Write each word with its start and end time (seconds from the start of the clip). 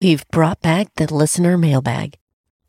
We've 0.00 0.24
brought 0.28 0.60
back 0.60 0.94
the 0.94 1.12
listener 1.12 1.58
mailbag. 1.58 2.14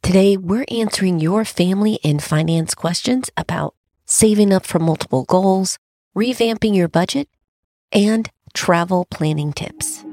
Today, 0.02 0.36
we're 0.36 0.66
answering 0.72 1.20
your 1.20 1.46
family 1.46 2.00
and 2.04 2.24
finance 2.24 2.74
questions 2.74 3.30
about 3.38 3.76
saving 4.08 4.52
up 4.52 4.66
for 4.66 4.80
multiple 4.80 5.26
goals, 5.26 5.78
revamping 6.18 6.76
your 6.76 6.88
budget, 6.88 7.30
and 7.92 8.32
travel 8.56 9.06
planning 9.12 9.54
tips. 9.54 10.04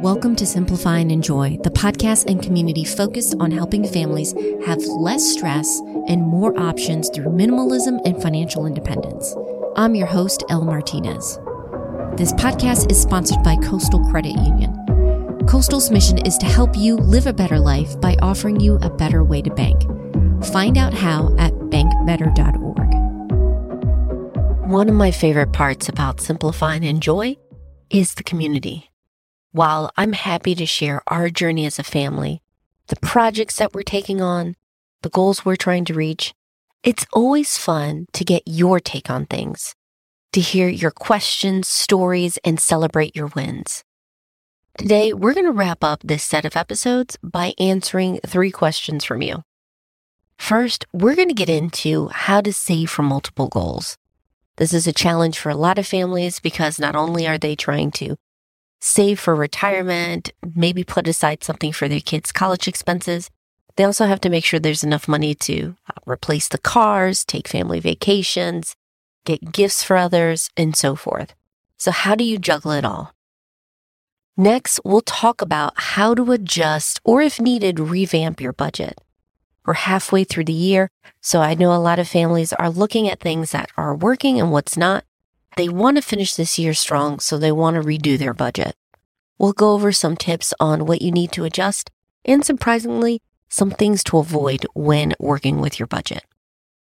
Welcome 0.00 0.36
to 0.36 0.46
Simplify 0.46 0.98
and 0.98 1.10
Enjoy, 1.10 1.58
the 1.64 1.70
podcast 1.70 2.30
and 2.30 2.40
community 2.40 2.84
focused 2.84 3.34
on 3.40 3.50
helping 3.50 3.84
families 3.84 4.32
have 4.64 4.78
less 4.78 5.28
stress 5.28 5.80
and 6.06 6.22
more 6.22 6.56
options 6.56 7.08
through 7.08 7.32
minimalism 7.32 7.98
and 8.04 8.22
financial 8.22 8.64
independence. 8.64 9.34
I'm 9.74 9.96
your 9.96 10.06
host, 10.06 10.44
Elle 10.48 10.64
Martinez. 10.64 11.40
This 12.18 12.32
podcast 12.32 12.90
is 12.90 13.00
sponsored 13.00 13.44
by 13.44 13.54
Coastal 13.54 14.04
Credit 14.10 14.34
Union. 14.34 14.74
Coastal's 15.46 15.88
mission 15.92 16.18
is 16.26 16.36
to 16.38 16.46
help 16.46 16.76
you 16.76 16.96
live 16.96 17.28
a 17.28 17.32
better 17.32 17.60
life 17.60 18.00
by 18.00 18.16
offering 18.20 18.58
you 18.58 18.74
a 18.82 18.90
better 18.90 19.22
way 19.22 19.40
to 19.40 19.54
bank. 19.54 19.82
Find 20.46 20.76
out 20.76 20.92
how 20.92 21.32
at 21.38 21.52
bankbetter.org. 21.52 22.92
One 24.68 24.88
of 24.88 24.96
my 24.96 25.12
favorite 25.12 25.52
parts 25.52 25.88
about 25.88 26.20
Simplify 26.20 26.74
and 26.74 26.84
Enjoy 26.84 27.36
is 27.88 28.14
the 28.14 28.24
community. 28.24 28.90
While 29.52 29.92
I'm 29.96 30.12
happy 30.12 30.56
to 30.56 30.66
share 30.66 31.02
our 31.06 31.30
journey 31.30 31.66
as 31.66 31.78
a 31.78 31.84
family, 31.84 32.42
the 32.88 32.96
projects 32.96 33.54
that 33.58 33.74
we're 33.74 33.82
taking 33.82 34.20
on, 34.20 34.56
the 35.02 35.10
goals 35.10 35.44
we're 35.44 35.54
trying 35.54 35.84
to 35.84 35.94
reach, 35.94 36.34
it's 36.82 37.06
always 37.12 37.56
fun 37.56 38.06
to 38.14 38.24
get 38.24 38.42
your 38.44 38.80
take 38.80 39.08
on 39.08 39.24
things 39.26 39.76
to 40.38 40.42
hear 40.42 40.68
your 40.68 40.92
questions, 40.92 41.66
stories, 41.66 42.38
and 42.44 42.60
celebrate 42.60 43.16
your 43.16 43.26
wins. 43.34 43.82
Today, 44.78 45.12
we're 45.12 45.34
going 45.34 45.46
to 45.46 45.52
wrap 45.52 45.82
up 45.82 46.00
this 46.04 46.22
set 46.22 46.44
of 46.44 46.54
episodes 46.54 47.18
by 47.24 47.54
answering 47.58 48.20
three 48.24 48.52
questions 48.52 49.04
from 49.04 49.20
you. 49.20 49.42
First, 50.36 50.86
we're 50.92 51.16
going 51.16 51.26
to 51.26 51.34
get 51.34 51.48
into 51.48 52.06
how 52.12 52.40
to 52.40 52.52
save 52.52 52.88
for 52.88 53.02
multiple 53.02 53.48
goals. 53.48 53.96
This 54.58 54.72
is 54.72 54.86
a 54.86 54.92
challenge 54.92 55.36
for 55.36 55.50
a 55.50 55.56
lot 55.56 55.76
of 55.76 55.88
families 55.88 56.38
because 56.38 56.78
not 56.78 56.94
only 56.94 57.26
are 57.26 57.38
they 57.38 57.56
trying 57.56 57.90
to 57.92 58.14
save 58.80 59.18
for 59.18 59.34
retirement, 59.34 60.30
maybe 60.54 60.84
put 60.84 61.08
aside 61.08 61.42
something 61.42 61.72
for 61.72 61.88
their 61.88 61.98
kids' 61.98 62.30
college 62.30 62.68
expenses, 62.68 63.28
they 63.74 63.82
also 63.82 64.06
have 64.06 64.20
to 64.20 64.30
make 64.30 64.44
sure 64.44 64.60
there's 64.60 64.84
enough 64.84 65.08
money 65.08 65.34
to 65.34 65.74
uh, 65.90 65.98
replace 66.06 66.46
the 66.46 66.58
cars, 66.58 67.24
take 67.24 67.48
family 67.48 67.80
vacations, 67.80 68.76
get 69.24 69.52
gifts 69.52 69.82
for 69.82 69.96
others, 69.96 70.50
and 70.56 70.76
so 70.76 70.94
forth. 70.94 71.34
So, 71.76 71.90
how 71.90 72.14
do 72.14 72.24
you 72.24 72.38
juggle 72.38 72.72
it 72.72 72.84
all? 72.84 73.14
Next, 74.36 74.80
we'll 74.84 75.00
talk 75.00 75.42
about 75.42 75.72
how 75.76 76.14
to 76.14 76.32
adjust 76.32 77.00
or, 77.04 77.22
if 77.22 77.40
needed, 77.40 77.80
revamp 77.80 78.40
your 78.40 78.52
budget. 78.52 78.98
We're 79.66 79.74
halfway 79.74 80.24
through 80.24 80.44
the 80.44 80.52
year, 80.52 80.90
so 81.20 81.40
I 81.40 81.54
know 81.54 81.74
a 81.74 81.76
lot 81.76 81.98
of 81.98 82.08
families 82.08 82.52
are 82.52 82.70
looking 82.70 83.08
at 83.08 83.20
things 83.20 83.50
that 83.50 83.70
are 83.76 83.94
working 83.94 84.40
and 84.40 84.50
what's 84.50 84.76
not. 84.76 85.04
They 85.56 85.68
want 85.68 85.96
to 85.96 86.02
finish 86.02 86.34
this 86.34 86.58
year 86.58 86.72
strong, 86.72 87.18
so 87.18 87.36
they 87.36 87.52
want 87.52 87.74
to 87.74 87.82
redo 87.82 88.16
their 88.16 88.32
budget. 88.32 88.76
We'll 89.38 89.52
go 89.52 89.72
over 89.72 89.92
some 89.92 90.16
tips 90.16 90.54
on 90.58 90.86
what 90.86 91.02
you 91.02 91.10
need 91.10 91.32
to 91.32 91.44
adjust 91.44 91.90
and 92.24 92.44
surprisingly, 92.44 93.22
some 93.48 93.70
things 93.70 94.04
to 94.04 94.18
avoid 94.18 94.66
when 94.74 95.14
working 95.18 95.60
with 95.60 95.80
your 95.80 95.86
budget. 95.86 96.24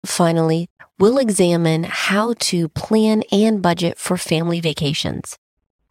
Finally, 0.07 0.69
we'll 0.97 1.17
examine 1.17 1.83
how 1.83 2.33
to 2.39 2.69
plan 2.69 3.23
and 3.29 3.61
budget 3.61 3.99
for 3.99 4.17
family 4.17 4.61
vacations. 4.61 5.37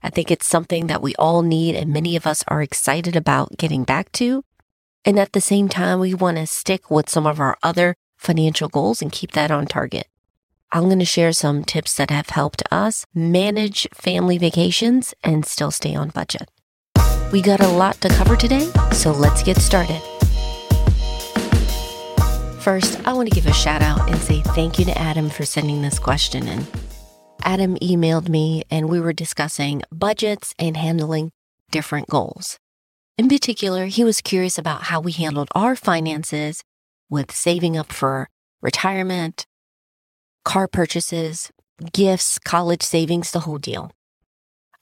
I 0.02 0.08
think 0.08 0.30
it's 0.30 0.46
something 0.46 0.86
that 0.86 1.02
we 1.02 1.14
all 1.16 1.42
need 1.42 1.76
and 1.76 1.92
many 1.92 2.16
of 2.16 2.26
us 2.26 2.42
are 2.48 2.62
excited 2.62 3.14
about 3.14 3.58
getting 3.58 3.84
back 3.84 4.10
to. 4.12 4.42
And 5.04 5.18
at 5.18 5.32
the 5.32 5.40
same 5.40 5.68
time, 5.68 6.00
we 6.00 6.14
want 6.14 6.38
to 6.38 6.46
stick 6.46 6.90
with 6.90 7.10
some 7.10 7.26
of 7.26 7.38
our 7.38 7.58
other 7.62 7.94
financial 8.16 8.68
goals 8.68 9.02
and 9.02 9.12
keep 9.12 9.32
that 9.32 9.50
on 9.50 9.66
target. 9.66 10.08
I'm 10.72 10.84
going 10.84 10.98
to 10.98 11.04
share 11.04 11.32
some 11.32 11.62
tips 11.62 11.94
that 11.96 12.10
have 12.10 12.30
helped 12.30 12.62
us 12.72 13.04
manage 13.14 13.86
family 13.92 14.38
vacations 14.38 15.14
and 15.22 15.44
still 15.44 15.70
stay 15.70 15.94
on 15.94 16.08
budget. 16.08 16.50
We 17.32 17.42
got 17.42 17.60
a 17.60 17.68
lot 17.68 18.00
to 18.00 18.08
cover 18.08 18.34
today, 18.34 18.70
so 18.92 19.12
let's 19.12 19.42
get 19.42 19.58
started. 19.58 20.00
First, 22.66 23.00
I 23.06 23.12
want 23.12 23.28
to 23.28 23.34
give 23.36 23.46
a 23.46 23.52
shout 23.52 23.80
out 23.80 24.10
and 24.10 24.18
say 24.18 24.40
thank 24.40 24.80
you 24.80 24.84
to 24.86 24.98
Adam 24.98 25.30
for 25.30 25.44
sending 25.44 25.82
this 25.82 26.00
question 26.00 26.48
in. 26.48 26.66
Adam 27.44 27.76
emailed 27.76 28.28
me 28.28 28.64
and 28.68 28.88
we 28.88 28.98
were 28.98 29.12
discussing 29.12 29.82
budgets 29.92 30.52
and 30.58 30.76
handling 30.76 31.30
different 31.70 32.08
goals. 32.08 32.58
In 33.16 33.28
particular, 33.28 33.84
he 33.86 34.02
was 34.02 34.20
curious 34.20 34.58
about 34.58 34.82
how 34.82 34.98
we 34.98 35.12
handled 35.12 35.46
our 35.54 35.76
finances 35.76 36.64
with 37.08 37.30
saving 37.30 37.76
up 37.76 37.92
for 37.92 38.28
retirement, 38.60 39.46
car 40.44 40.66
purchases, 40.66 41.52
gifts, 41.92 42.36
college 42.40 42.82
savings, 42.82 43.30
the 43.30 43.46
whole 43.46 43.58
deal. 43.58 43.92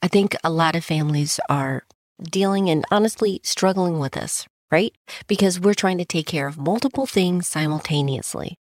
I 0.00 0.08
think 0.08 0.34
a 0.42 0.48
lot 0.48 0.74
of 0.74 0.86
families 0.86 1.38
are 1.50 1.84
dealing 2.22 2.70
and 2.70 2.86
honestly 2.90 3.42
struggling 3.44 3.98
with 3.98 4.12
this 4.12 4.46
right? 4.74 4.92
Because 5.28 5.60
we're 5.60 5.82
trying 5.82 5.98
to 5.98 6.04
take 6.04 6.26
care 6.26 6.48
of 6.48 6.58
multiple 6.58 7.06
things 7.06 7.46
simultaneously. 7.46 8.56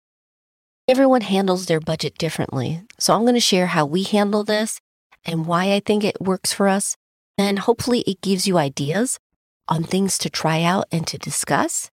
Everyone 0.85 1.21
handles 1.21 1.67
their 1.67 1.79
budget 1.79 2.17
differently. 2.17 2.81
So 2.99 3.13
I'm 3.13 3.21
going 3.21 3.35
to 3.35 3.39
share 3.51 3.67
how 3.67 3.85
we 3.85 4.03
handle 4.03 4.43
this 4.43 4.81
and 5.23 5.45
why 5.45 5.71
I 5.71 5.79
think 5.79 6.03
it 6.03 6.19
works 6.19 6.51
for 6.51 6.67
us. 6.67 6.97
And 7.37 7.59
hopefully 7.59 8.01
it 8.01 8.19
gives 8.19 8.45
you 8.45 8.57
ideas 8.57 9.19
on 9.69 9.85
things 9.85 10.17
to 10.17 10.29
try 10.29 10.63
out 10.63 10.85
and 10.91 11.07
to 11.07 11.17
discuss 11.17 11.89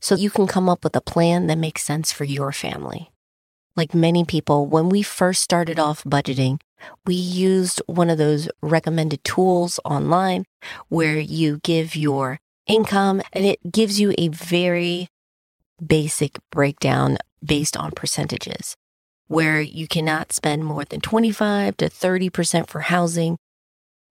so 0.00 0.16
you 0.16 0.30
can 0.30 0.48
come 0.48 0.68
up 0.68 0.82
with 0.82 0.96
a 0.96 1.00
plan 1.12 1.46
that 1.46 1.58
makes 1.66 1.84
sense 1.84 2.10
for 2.10 2.24
your 2.24 2.50
family. 2.50 3.12
Like 3.76 3.94
many 3.94 4.24
people, 4.24 4.66
when 4.66 4.88
we 4.88 5.02
first 5.02 5.42
started 5.42 5.78
off 5.78 6.02
budgeting, 6.02 6.60
we 7.06 7.14
used 7.14 7.80
one 7.86 8.10
of 8.10 8.18
those 8.18 8.48
recommended 8.62 9.22
tools 9.22 9.78
online 9.84 10.44
where 10.88 11.20
you 11.20 11.60
give 11.62 11.94
your 11.94 12.40
income, 12.66 13.22
and 13.32 13.44
it 13.44 13.58
gives 13.70 14.00
you 14.00 14.14
a 14.18 14.28
very 14.28 15.08
basic 15.84 16.38
breakdown 16.50 17.18
based 17.44 17.76
on 17.76 17.90
percentages 17.92 18.76
where 19.28 19.60
you 19.60 19.86
cannot 19.86 20.32
spend 20.32 20.64
more 20.64 20.84
than 20.84 21.00
25 21.00 21.76
to 21.76 21.88
30% 21.88 22.66
for 22.68 22.80
housing, 22.80 23.38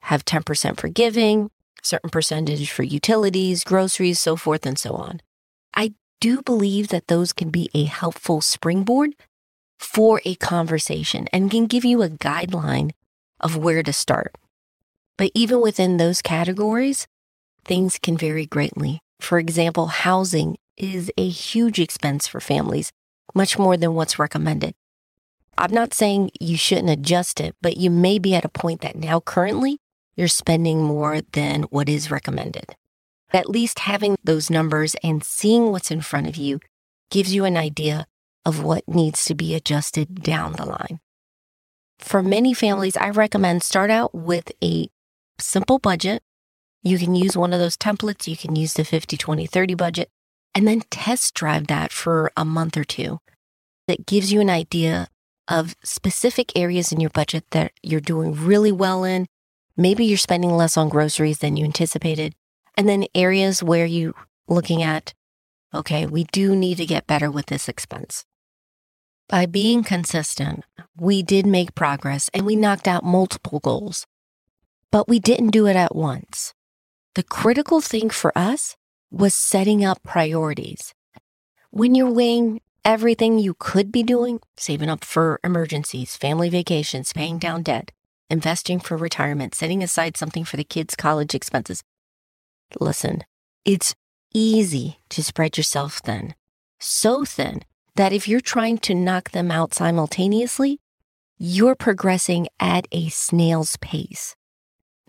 have 0.04 0.24
10% 0.24 0.80
for 0.80 0.88
giving, 0.88 1.52
certain 1.84 2.10
percentage 2.10 2.72
for 2.72 2.84
utilities, 2.84 3.66
groceries, 3.66 4.20
so 4.20 4.38
forth 4.38 4.66
and 4.66 4.80
so 4.80 4.94
on. 4.94 5.20
I 5.74 5.94
do 6.22 6.42
believe 6.42 6.88
that 6.88 7.08
those 7.08 7.34
can 7.34 7.50
be 7.50 7.70
a 7.74 7.84
helpful 7.84 8.40
springboard 8.40 9.14
for 9.78 10.22
a 10.24 10.36
conversation 10.36 11.28
and 11.34 11.52
can 11.52 11.68
give 11.68 11.84
you 11.84 12.02
a 12.02 12.10
guideline 12.10 12.92
of 13.42 13.58
where 13.58 13.84
to 13.84 13.94
start. 13.94 14.38
But 15.18 15.32
even 15.34 15.62
within 15.62 15.98
those 15.98 16.22
categories, 16.22 17.08
things 17.70 18.00
can 18.00 18.18
vary 18.18 18.48
greatly. 18.48 19.00
For 19.20 19.38
example, 19.38 19.88
housing 19.88 20.58
is 20.76 21.12
a 21.18 21.30
huge 21.30 21.80
expense 21.80 22.28
for 22.28 22.40
families, 22.40 22.92
much 23.36 23.60
more 23.60 23.78
than 23.78 23.94
what's 23.94 24.18
recommended. 24.18 24.74
I'm 25.56 25.72
not 25.72 25.94
saying 25.94 26.32
you 26.40 26.58
shouldn't 26.58 26.90
adjust 26.90 27.40
it, 27.40 27.56
but 27.62 27.78
you 27.78 27.92
may 27.92 28.18
be 28.18 28.34
at 28.34 28.44
a 28.44 28.50
point 28.50 28.82
that 28.82 28.96
now 28.96 29.20
currently 29.20 29.78
you're 30.16 30.28
spending 30.28 30.82
more 30.82 31.22
than 31.34 31.64
what 31.64 31.88
is 31.88 32.10
recommended. 32.10 32.76
At 33.32 33.50
least 33.50 33.80
having 33.80 34.16
those 34.24 34.50
numbers 34.50 34.96
and 35.04 35.24
seeing 35.24 35.72
what's 35.72 35.92
in 35.92 36.02
front 36.02 36.28
of 36.28 36.38
you 36.38 36.60
gives 37.12 37.36
you 37.36 37.46
an 37.46 37.56
idea 37.56 38.08
of 38.46 38.64
what 38.64 38.88
needs 38.88 39.26
to 39.26 39.36
be 39.36 39.54
adjusted 39.54 40.24
down 40.24 40.54
the 40.54 40.66
line. 40.66 41.00
For 42.00 42.24
many 42.24 42.56
families, 42.56 42.98
I 42.98 43.10
recommend 43.10 43.62
start 43.62 43.92
out 43.92 44.16
with 44.16 44.52
a 44.64 44.88
simple 45.40 45.78
budget 45.78 46.24
you 46.84 46.98
can 46.98 47.16
use 47.16 47.36
one 47.36 47.54
of 47.54 47.60
those 47.60 47.78
templates. 47.78 48.28
You 48.28 48.38
can 48.38 48.56
use 48.56 48.74
the 48.74 48.86
50, 48.86 49.18
20, 49.18 49.46
30 49.46 49.74
budget 49.76 50.10
and 50.56 50.68
then 50.68 50.82
test 50.90 51.34
drive 51.34 51.68
that 51.68 51.92
for 51.92 52.32
a 52.36 52.46
month 52.46 52.78
or 52.78 52.84
two. 52.84 53.20
That 53.88 54.06
gives 54.06 54.32
you 54.32 54.40
an 54.40 54.50
idea 54.50 55.08
of 55.48 55.76
specific 55.84 56.52
areas 56.56 56.92
in 56.92 57.00
your 57.00 57.10
budget 57.10 57.46
that 57.52 57.72
you're 57.82 58.00
doing 58.00 58.34
really 58.34 58.72
well 58.72 59.04
in. 59.04 59.26
Maybe 59.76 60.06
you're 60.06 60.18
spending 60.18 60.52
less 60.52 60.78
on 60.78 60.90
groceries 60.90 61.40
than 61.40 61.58
you 61.58 61.66
anticipated. 61.66 62.36
And 62.78 62.88
then 62.88 63.06
areas 63.16 63.64
where 63.64 63.86
you 63.86 64.14
looking 64.48 64.84
at, 64.84 65.14
okay, 65.74 66.06
we 66.06 66.26
do 66.26 66.56
need 66.56 66.78
to 66.78 66.86
get 66.86 67.08
better 67.08 67.32
with 67.32 67.48
this 67.48 67.68
expense. 67.68 68.26
By 69.28 69.46
being 69.46 69.84
consistent, 69.84 70.64
we 70.96 71.24
did 71.24 71.46
make 71.46 71.76
progress 71.76 72.30
and 72.34 72.46
we 72.46 72.56
knocked 72.56 72.88
out 72.88 73.04
multiple 73.04 73.60
goals, 73.60 74.06
but 74.92 75.08
we 75.08 75.20
didn't 75.20 75.52
do 75.52 75.68
it 75.68 75.76
at 75.76 75.96
once. 75.96 76.54
The 77.20 77.24
critical 77.24 77.82
thing 77.82 78.10
for 78.10 78.32
us 78.34 78.78
was 79.12 79.34
setting 79.34 79.84
up 79.84 80.02
priorities. 80.04 80.94
When 81.70 81.94
you're 81.94 82.10
weighing 82.10 82.62
everything 82.86 83.38
you 83.38 83.56
could 83.56 83.92
be 83.92 84.04
doing, 84.04 84.40
saving 84.56 84.88
up 84.88 85.04
for 85.04 85.38
emergencies, 85.44 86.16
family 86.16 86.48
vacations, 86.48 87.12
paying 87.12 87.38
down 87.38 87.64
debt, 87.64 87.92
investing 88.30 88.80
for 88.80 88.96
retirement, 88.96 89.54
setting 89.54 89.84
aside 89.84 90.16
something 90.16 90.46
for 90.46 90.56
the 90.56 90.64
kids' 90.64 90.96
college 90.96 91.36
expenses. 91.36 91.84
Listen, 92.80 93.26
it's 93.66 93.96
easy 94.34 95.00
to 95.10 95.22
spread 95.22 95.58
yourself 95.58 95.98
thin, 95.98 96.36
so 96.80 97.26
thin 97.26 97.64
that 97.98 98.14
if 98.14 98.30
you're 98.30 98.40
trying 98.40 98.78
to 98.78 98.96
knock 98.96 99.32
them 99.32 99.52
out 99.52 99.74
simultaneously, 99.74 100.80
you're 101.38 101.76
progressing 101.76 102.48
at 102.62 102.88
a 102.94 103.10
snail's 103.10 103.76
pace. 103.82 104.38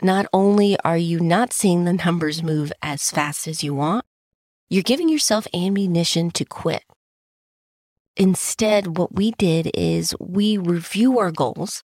Not 0.03 0.27
only 0.33 0.79
are 0.81 0.97
you 0.97 1.21
not 1.21 1.53
seeing 1.53 1.85
the 1.85 1.93
numbers 1.93 2.43
move 2.43 2.73
as 2.81 3.11
fast 3.11 3.47
as 3.47 3.63
you 3.63 3.75
want, 3.75 4.07
you're 4.71 4.83
giving 4.83 5.11
yourself 5.11 5.47
ammunition 5.53 6.31
to 6.31 6.45
quit. 6.47 6.85
Instead, 8.17 8.97
what 8.97 9.15
we 9.15 9.33
did 9.33 9.71
is 9.75 10.15
we 10.19 10.57
review 10.57 11.19
our 11.19 11.31
goals 11.31 11.85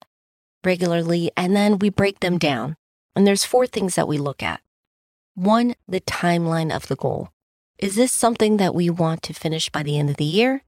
regularly 0.64 1.32
and 1.36 1.56
then 1.56 1.80
we 1.80 1.90
break 1.90 2.20
them 2.20 2.38
down. 2.38 2.76
And 3.16 3.26
there's 3.26 3.46
four 3.46 3.66
things 3.66 3.96
that 3.96 4.08
we 4.08 4.18
look 4.18 4.44
at. 4.44 4.62
One, 5.34 5.74
the 5.88 6.02
timeline 6.02 6.76
of 6.76 6.88
the 6.88 6.96
goal. 6.96 7.30
Is 7.80 7.96
this 7.96 8.12
something 8.12 8.58
that 8.58 8.76
we 8.76 8.90
want 8.90 9.24
to 9.24 9.34
finish 9.34 9.70
by 9.70 9.82
the 9.82 9.98
end 9.98 10.10
of 10.10 10.18
the 10.18 10.24
year, 10.24 10.64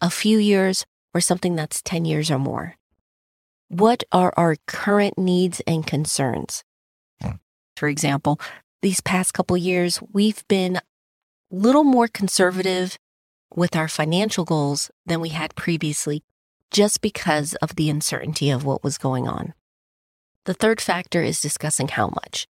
a 0.00 0.10
few 0.10 0.38
years, 0.38 0.84
or 1.14 1.20
something 1.20 1.56
that's 1.56 1.80
10 1.82 2.04
years 2.04 2.30
or 2.30 2.38
more? 2.38 2.76
What 3.68 4.04
are 4.12 4.34
our 4.36 4.56
current 4.66 5.16
needs 5.16 5.62
and 5.66 5.86
concerns? 5.86 6.62
For 7.76 7.88
example, 7.88 8.40
these 8.82 9.00
past 9.00 9.34
couple 9.34 9.56
years, 9.56 10.00
we've 10.12 10.46
been 10.48 10.76
a 10.76 10.82
little 11.50 11.84
more 11.84 12.08
conservative 12.08 12.98
with 13.54 13.76
our 13.76 13.88
financial 13.88 14.44
goals 14.44 14.90
than 15.06 15.20
we 15.20 15.30
had 15.30 15.54
previously 15.54 16.22
just 16.70 17.00
because 17.00 17.54
of 17.56 17.76
the 17.76 17.90
uncertainty 17.90 18.50
of 18.50 18.64
what 18.64 18.82
was 18.82 18.98
going 18.98 19.28
on. 19.28 19.52
The 20.44 20.54
third 20.54 20.80
factor 20.80 21.22
is 21.22 21.40
discussing 21.40 21.88
how 21.88 22.08
much. 22.08 22.48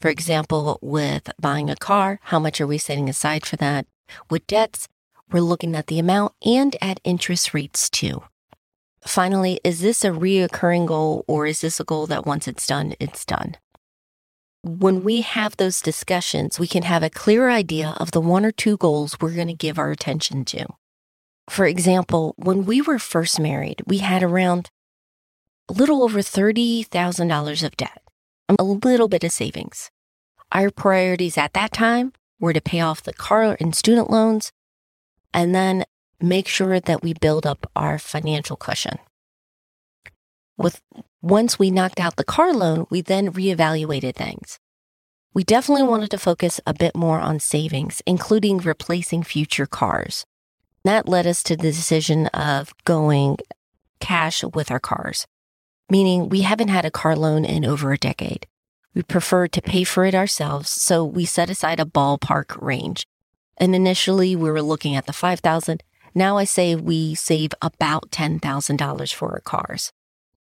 For 0.00 0.08
example, 0.08 0.78
with 0.82 1.30
buying 1.40 1.70
a 1.70 1.76
car, 1.76 2.20
how 2.24 2.38
much 2.38 2.60
are 2.60 2.66
we 2.66 2.78
setting 2.78 3.08
aside 3.08 3.46
for 3.46 3.56
that? 3.56 3.86
With 4.30 4.46
debts, 4.46 4.88
we're 5.30 5.40
looking 5.40 5.74
at 5.74 5.86
the 5.86 5.98
amount 5.98 6.34
and 6.44 6.76
at 6.82 7.00
interest 7.02 7.54
rates 7.54 7.88
too. 7.88 8.22
Finally, 9.04 9.60
is 9.64 9.80
this 9.80 10.04
a 10.04 10.08
reoccurring 10.08 10.86
goal 10.86 11.24
or 11.26 11.46
is 11.46 11.62
this 11.62 11.80
a 11.80 11.84
goal 11.84 12.06
that 12.06 12.26
once 12.26 12.46
it's 12.46 12.66
done, 12.66 12.94
it's 13.00 13.24
done? 13.24 13.56
When 14.64 15.02
we 15.02 15.22
have 15.22 15.56
those 15.56 15.80
discussions, 15.80 16.60
we 16.60 16.68
can 16.68 16.84
have 16.84 17.02
a 17.02 17.10
clear 17.10 17.50
idea 17.50 17.96
of 17.98 18.12
the 18.12 18.20
one 18.20 18.44
or 18.44 18.52
two 18.52 18.76
goals 18.76 19.16
we're 19.20 19.34
going 19.34 19.48
to 19.48 19.54
give 19.54 19.76
our 19.76 19.90
attention 19.90 20.44
to. 20.46 20.66
For 21.50 21.66
example, 21.66 22.34
when 22.36 22.64
we 22.64 22.80
were 22.80 23.00
first 23.00 23.40
married, 23.40 23.82
we 23.86 23.98
had 23.98 24.22
around 24.22 24.70
a 25.68 25.72
little 25.72 26.04
over 26.04 26.20
$30,000 26.20 27.62
of 27.64 27.76
debt, 27.76 28.02
um, 28.48 28.56
a 28.58 28.62
little 28.62 29.08
bit 29.08 29.24
of 29.24 29.32
savings. 29.32 29.90
Our 30.52 30.70
priorities 30.70 31.36
at 31.36 31.54
that 31.54 31.72
time 31.72 32.12
were 32.38 32.52
to 32.52 32.60
pay 32.60 32.80
off 32.80 33.02
the 33.02 33.12
car 33.12 33.56
and 33.58 33.74
student 33.74 34.10
loans 34.10 34.52
and 35.34 35.54
then 35.54 35.84
make 36.20 36.46
sure 36.46 36.78
that 36.78 37.02
we 37.02 37.14
build 37.14 37.46
up 37.46 37.68
our 37.74 37.98
financial 37.98 38.56
cushion. 38.56 38.98
With 40.56 40.80
once 41.22 41.56
we 41.56 41.70
knocked 41.70 42.00
out 42.00 42.16
the 42.16 42.24
car 42.24 42.52
loan, 42.52 42.84
we 42.90 43.00
then 43.00 43.32
reevaluated 43.32 44.16
things. 44.16 44.58
We 45.32 45.44
definitely 45.44 45.84
wanted 45.84 46.10
to 46.10 46.18
focus 46.18 46.60
a 46.66 46.74
bit 46.74 46.96
more 46.96 47.20
on 47.20 47.38
savings, 47.38 48.02
including 48.06 48.58
replacing 48.58 49.22
future 49.22 49.66
cars. 49.66 50.26
That 50.84 51.08
led 51.08 51.28
us 51.28 51.44
to 51.44 51.56
the 51.56 51.70
decision 51.70 52.26
of 52.28 52.74
going 52.84 53.38
cash 54.00 54.42
with 54.42 54.72
our 54.72 54.80
cars, 54.80 55.28
meaning 55.88 56.28
we 56.28 56.40
haven't 56.40 56.68
had 56.68 56.84
a 56.84 56.90
car 56.90 57.14
loan 57.14 57.44
in 57.44 57.64
over 57.64 57.92
a 57.92 57.98
decade. 57.98 58.48
We 58.92 59.04
prefer 59.04 59.46
to 59.46 59.62
pay 59.62 59.84
for 59.84 60.04
it 60.04 60.16
ourselves, 60.16 60.70
so 60.70 61.04
we 61.04 61.24
set 61.24 61.48
aside 61.48 61.78
a 61.78 61.84
ballpark 61.84 62.60
range. 62.60 63.06
And 63.56 63.76
initially 63.76 64.34
we 64.34 64.50
were 64.50 64.60
looking 64.60 64.96
at 64.96 65.06
the 65.06 65.12
5000 65.12 65.84
Now 66.16 66.36
I 66.36 66.44
say 66.44 66.74
we 66.74 67.14
save 67.14 67.52
about 67.62 68.10
$10,000 68.10 69.14
for 69.14 69.30
our 69.30 69.40
cars. 69.40 69.92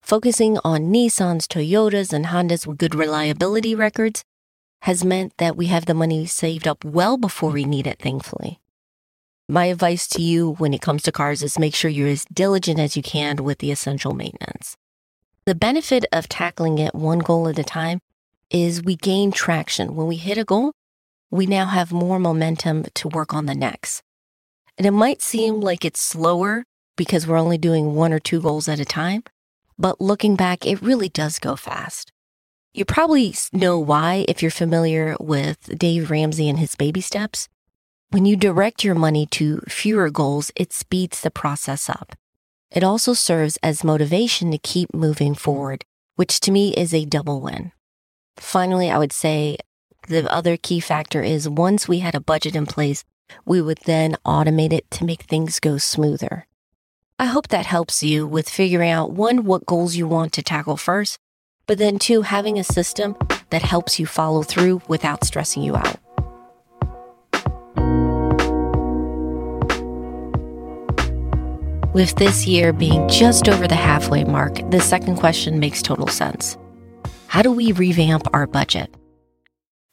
Focusing 0.10 0.58
on 0.64 0.92
Nissans, 0.92 1.46
Toyotas, 1.46 2.12
and 2.14 2.26
Hondas 2.26 2.66
with 2.66 2.80
good 2.80 2.96
reliability 2.96 3.76
records 3.76 4.24
has 4.82 5.06
meant 5.06 5.38
that 5.38 5.56
we 5.56 5.68
have 5.68 5.86
the 5.86 5.94
money 5.94 6.26
saved 6.26 6.68
up 6.68 6.84
well 6.84 7.16
before 7.16 7.52
we 7.52 7.64
need 7.64 7.86
it, 7.86 8.00
thankfully. 8.00 8.60
My 9.48 9.66
advice 9.66 10.08
to 10.08 10.22
you 10.24 10.54
when 10.54 10.74
it 10.74 10.82
comes 10.82 11.04
to 11.04 11.12
cars 11.12 11.44
is 11.44 11.60
make 11.60 11.76
sure 11.76 11.92
you're 11.92 12.08
as 12.08 12.26
diligent 12.26 12.80
as 12.80 12.98
you 12.98 13.04
can 13.04 13.44
with 13.44 13.60
the 13.60 13.70
essential 13.70 14.16
maintenance. 14.16 14.78
The 15.46 15.54
benefit 15.54 16.06
of 16.12 16.28
tackling 16.28 16.80
it 16.80 16.96
one 16.96 17.20
goal 17.20 17.48
at 17.48 17.60
a 17.60 17.64
time 17.64 18.00
is 18.50 18.84
we 18.84 18.96
gain 18.96 19.32
traction. 19.32 19.96
When 19.96 20.08
we 20.08 20.16
hit 20.16 20.40
a 20.40 20.44
goal, 20.44 20.72
we 21.30 21.46
now 21.46 21.68
have 21.68 21.92
more 21.92 22.18
momentum 22.18 22.86
to 22.96 23.08
work 23.08 23.36
on 23.36 23.46
the 23.46 23.54
next. 23.54 24.02
And 24.76 24.88
it 24.88 24.92
might 25.06 25.22
seem 25.22 25.62
like 25.62 25.86
it's 25.86 26.02
slower 26.02 26.64
because 26.96 27.28
we're 27.28 27.38
only 27.38 27.60
doing 27.60 27.94
one 27.94 28.12
or 28.12 28.20
two 28.20 28.42
goals 28.42 28.68
at 28.68 28.80
a 28.80 28.86
time, 28.86 29.22
but 29.80 30.02
looking 30.02 30.36
back, 30.36 30.66
it 30.66 30.82
really 30.82 31.10
does 31.10 31.40
go 31.40 31.56
fast. 31.56 32.12
You 32.74 32.86
probably 32.86 33.34
know 33.52 33.80
why 33.80 34.26
if 34.28 34.42
you're 34.42 34.52
familiar 34.52 35.16
with 35.20 35.80
Dave 35.80 36.12
Ramsey 36.12 36.50
and 36.50 36.60
his 36.60 36.76
baby 36.76 37.02
steps. 37.02 37.48
When 38.12 38.26
you 38.26 38.36
direct 38.36 38.84
your 38.84 38.96
money 38.96 39.26
to 39.28 39.62
fewer 39.68 40.10
goals, 40.10 40.52
it 40.56 40.74
speeds 40.74 41.22
the 41.22 41.32
process 41.32 41.90
up. 41.90 42.16
It 42.72 42.84
also 42.84 43.14
serves 43.14 43.58
as 43.64 43.84
motivation 43.84 44.52
to 44.52 44.58
keep 44.58 44.94
moving 44.94 45.34
forward, 45.34 45.86
which 46.16 46.40
to 46.42 46.52
me 46.52 46.74
is 46.74 46.94
a 46.94 47.06
double 47.06 47.40
win. 47.40 47.72
Finally, 48.38 48.92
I 48.92 48.98
would 48.98 49.14
say 49.14 49.58
the 50.08 50.32
other 50.32 50.58
key 50.58 50.80
factor 50.80 51.22
is 51.22 51.48
once 51.48 51.88
we 51.88 52.00
had 52.00 52.16
a 52.16 52.20
budget 52.20 52.56
in 52.56 52.66
place, 52.66 53.04
we 53.46 53.62
would 53.62 53.80
then 53.86 54.18
automate 54.26 54.74
it 54.74 54.90
to 54.92 55.06
make 55.06 55.24
things 55.24 55.60
go 55.60 55.78
smoother. 55.78 56.48
I 57.22 57.26
hope 57.26 57.50
that 57.50 57.66
helps 57.66 58.02
you 58.02 58.26
with 58.26 58.50
figuring 58.50 58.92
out 58.92 59.12
one, 59.12 59.44
what 59.44 59.66
goals 59.66 59.98
you 59.98 60.08
want 60.08 60.32
to 60.34 60.42
tackle 60.42 60.78
first, 60.78 61.18
but 61.68 61.78
then 61.78 62.00
two, 62.00 62.22
having 62.22 62.58
a 62.58 62.64
system 62.64 63.18
that 63.50 63.62
helps 63.62 64.00
you 64.00 64.06
follow 64.06 64.42
through 64.42 64.82
without 64.88 65.26
stressing 65.26 65.62
you 65.62 65.76
out. 65.76 65.98
With 71.94 72.16
this 72.16 72.48
year 72.48 72.72
being 72.72 73.10
just 73.10 73.50
over 73.50 73.68
the 73.68 73.76
halfway 73.76 74.24
mark, 74.24 74.62
the 74.70 74.80
second 74.80 75.18
question 75.18 75.60
makes 75.60 75.82
total 75.82 76.08
sense. 76.08 76.58
How 77.28 77.42
do 77.42 77.52
we 77.52 77.74
revamp 77.74 78.28
our 78.32 78.48
budget? 78.48 78.96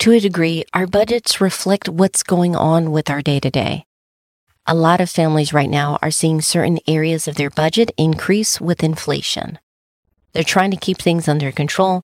To 0.00 0.12
a 0.12 0.20
degree, 0.20 0.64
our 0.74 0.86
budgets 0.86 1.40
reflect 1.40 1.88
what's 1.88 2.22
going 2.22 2.54
on 2.54 2.92
with 2.92 3.10
our 3.10 3.20
day 3.20 3.40
to 3.40 3.50
day. 3.50 3.85
A 4.68 4.74
lot 4.74 5.00
of 5.00 5.08
families 5.08 5.52
right 5.52 5.70
now 5.70 5.96
are 6.02 6.10
seeing 6.10 6.40
certain 6.40 6.80
areas 6.88 7.28
of 7.28 7.36
their 7.36 7.50
budget 7.50 7.92
increase 7.96 8.60
with 8.60 8.82
inflation. 8.82 9.60
They're 10.32 10.42
trying 10.42 10.72
to 10.72 10.76
keep 10.76 10.98
things 10.98 11.28
under 11.28 11.52
control 11.52 12.02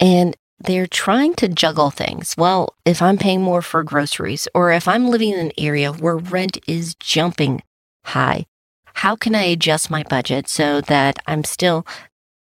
and 0.00 0.36
they're 0.58 0.88
trying 0.88 1.34
to 1.34 1.46
juggle 1.46 1.90
things. 1.90 2.34
Well, 2.36 2.74
if 2.84 3.00
I'm 3.00 3.18
paying 3.18 3.40
more 3.40 3.62
for 3.62 3.84
groceries 3.84 4.48
or 4.52 4.72
if 4.72 4.88
I'm 4.88 5.10
living 5.10 5.30
in 5.30 5.38
an 5.38 5.52
area 5.56 5.92
where 5.92 6.16
rent 6.16 6.58
is 6.66 6.96
jumping 6.96 7.62
high, 8.04 8.46
how 8.94 9.14
can 9.14 9.36
I 9.36 9.44
adjust 9.44 9.88
my 9.88 10.02
budget 10.02 10.48
so 10.48 10.80
that 10.80 11.20
I'm 11.28 11.44
still 11.44 11.86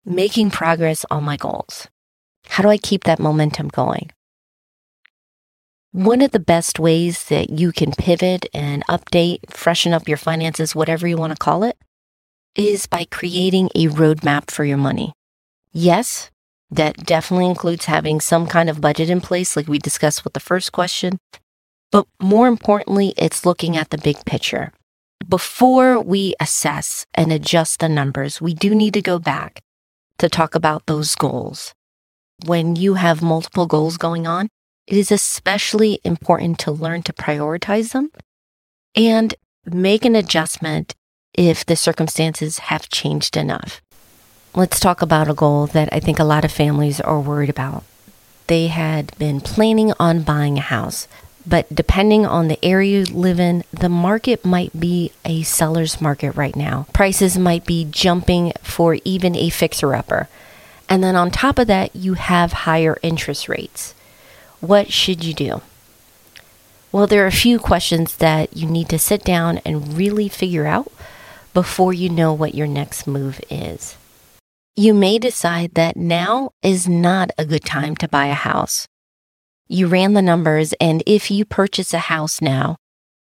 making 0.04 0.50
progress 0.50 1.06
on 1.12 1.22
my 1.22 1.36
goals? 1.36 1.86
How 2.48 2.64
do 2.64 2.70
I 2.70 2.76
keep 2.76 3.04
that 3.04 3.20
momentum 3.20 3.68
going? 3.68 4.10
One 5.94 6.22
of 6.22 6.32
the 6.32 6.40
best 6.40 6.80
ways 6.80 7.26
that 7.26 7.50
you 7.50 7.70
can 7.70 7.92
pivot 7.92 8.46
and 8.52 8.84
update, 8.88 9.48
freshen 9.48 9.92
up 9.92 10.08
your 10.08 10.16
finances, 10.16 10.74
whatever 10.74 11.06
you 11.06 11.16
want 11.16 11.32
to 11.32 11.38
call 11.38 11.62
it, 11.62 11.78
is 12.56 12.86
by 12.86 13.04
creating 13.04 13.70
a 13.76 13.86
roadmap 13.86 14.50
for 14.50 14.64
your 14.64 14.76
money. 14.76 15.12
Yes, 15.72 16.32
that 16.68 17.06
definitely 17.06 17.46
includes 17.46 17.84
having 17.84 18.20
some 18.20 18.48
kind 18.48 18.68
of 18.68 18.80
budget 18.80 19.08
in 19.08 19.20
place, 19.20 19.56
like 19.56 19.68
we 19.68 19.78
discussed 19.78 20.24
with 20.24 20.32
the 20.32 20.40
first 20.40 20.72
question. 20.72 21.16
But 21.92 22.08
more 22.20 22.48
importantly, 22.48 23.14
it's 23.16 23.46
looking 23.46 23.76
at 23.76 23.90
the 23.90 23.98
big 23.98 24.24
picture 24.24 24.72
before 25.28 26.00
we 26.00 26.34
assess 26.40 27.06
and 27.14 27.32
adjust 27.32 27.80
the 27.80 27.88
numbers, 27.88 28.40
we 28.40 28.54
do 28.54 28.74
need 28.74 28.94
to 28.94 29.02
go 29.02 29.18
back 29.18 29.60
to 30.18 30.28
talk 30.28 30.54
about 30.54 30.86
those 30.86 31.14
goals. 31.14 31.72
When 32.44 32.76
you 32.76 32.94
have 32.94 33.22
multiple 33.22 33.66
goals 33.66 33.96
going 33.96 34.26
on, 34.26 34.48
it 34.86 34.96
is 34.96 35.10
especially 35.10 36.00
important 36.04 36.58
to 36.60 36.70
learn 36.70 37.02
to 37.02 37.12
prioritize 37.12 37.92
them 37.92 38.10
and 38.94 39.34
make 39.64 40.04
an 40.04 40.14
adjustment 40.14 40.94
if 41.32 41.64
the 41.64 41.76
circumstances 41.76 42.58
have 42.58 42.88
changed 42.88 43.36
enough. 43.36 43.80
Let's 44.54 44.78
talk 44.78 45.02
about 45.02 45.28
a 45.28 45.34
goal 45.34 45.66
that 45.68 45.88
I 45.92 46.00
think 46.00 46.18
a 46.18 46.24
lot 46.24 46.44
of 46.44 46.52
families 46.52 47.00
are 47.00 47.20
worried 47.20 47.50
about. 47.50 47.82
They 48.46 48.68
had 48.68 49.16
been 49.18 49.40
planning 49.40 49.92
on 49.98 50.22
buying 50.22 50.58
a 50.58 50.62
house, 50.62 51.08
but 51.46 51.74
depending 51.74 52.24
on 52.24 52.48
the 52.48 52.62
area 52.64 53.00
you 53.00 53.04
live 53.06 53.40
in, 53.40 53.64
the 53.72 53.88
market 53.88 54.44
might 54.44 54.78
be 54.78 55.12
a 55.24 55.42
seller's 55.42 56.00
market 56.00 56.32
right 56.32 56.54
now. 56.54 56.86
Prices 56.92 57.36
might 57.36 57.66
be 57.66 57.86
jumping 57.90 58.52
for 58.62 58.98
even 59.04 59.34
a 59.34 59.48
fixer 59.48 59.94
upper. 59.94 60.28
And 60.88 61.02
then 61.02 61.16
on 61.16 61.30
top 61.30 61.58
of 61.58 61.66
that, 61.66 61.96
you 61.96 62.14
have 62.14 62.52
higher 62.52 62.98
interest 63.02 63.48
rates. 63.48 63.94
What 64.64 64.90
should 64.90 65.22
you 65.22 65.34
do? 65.34 65.60
Well, 66.90 67.06
there 67.06 67.22
are 67.24 67.26
a 67.26 67.42
few 67.44 67.58
questions 67.58 68.16
that 68.16 68.56
you 68.56 68.66
need 68.66 68.88
to 68.88 68.98
sit 68.98 69.22
down 69.22 69.58
and 69.58 69.94
really 69.94 70.30
figure 70.30 70.64
out 70.64 70.90
before 71.52 71.92
you 71.92 72.08
know 72.08 72.32
what 72.32 72.54
your 72.54 72.66
next 72.66 73.06
move 73.06 73.42
is. 73.50 73.98
You 74.74 74.94
may 74.94 75.18
decide 75.18 75.74
that 75.74 75.98
now 75.98 76.52
is 76.62 76.88
not 76.88 77.30
a 77.36 77.44
good 77.44 77.66
time 77.66 77.94
to 77.96 78.08
buy 78.08 78.28
a 78.28 78.32
house. 78.34 78.88
You 79.68 79.86
ran 79.86 80.14
the 80.14 80.22
numbers, 80.22 80.72
and 80.80 81.02
if 81.04 81.30
you 81.30 81.44
purchase 81.44 81.92
a 81.92 82.08
house 82.08 82.40
now, 82.40 82.76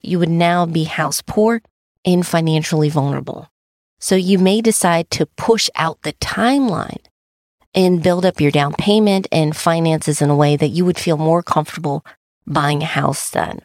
you 0.02 0.18
would 0.18 0.28
now 0.28 0.66
be 0.66 0.84
house 0.84 1.22
poor 1.22 1.62
and 2.04 2.26
financially 2.26 2.90
vulnerable. 2.90 3.48
So 3.98 4.16
you 4.16 4.38
may 4.38 4.60
decide 4.60 5.10
to 5.12 5.24
push 5.24 5.70
out 5.76 6.02
the 6.02 6.12
timeline 6.14 7.06
and 7.74 8.02
build 8.02 8.24
up 8.24 8.40
your 8.40 8.50
down 8.50 8.74
payment 8.74 9.26
and 9.32 9.56
finances 9.56 10.20
in 10.20 10.30
a 10.30 10.36
way 10.36 10.56
that 10.56 10.68
you 10.68 10.84
would 10.84 10.98
feel 10.98 11.16
more 11.16 11.42
comfortable 11.42 12.04
buying 12.46 12.82
a 12.82 12.86
house 12.86 13.30
then. 13.30 13.60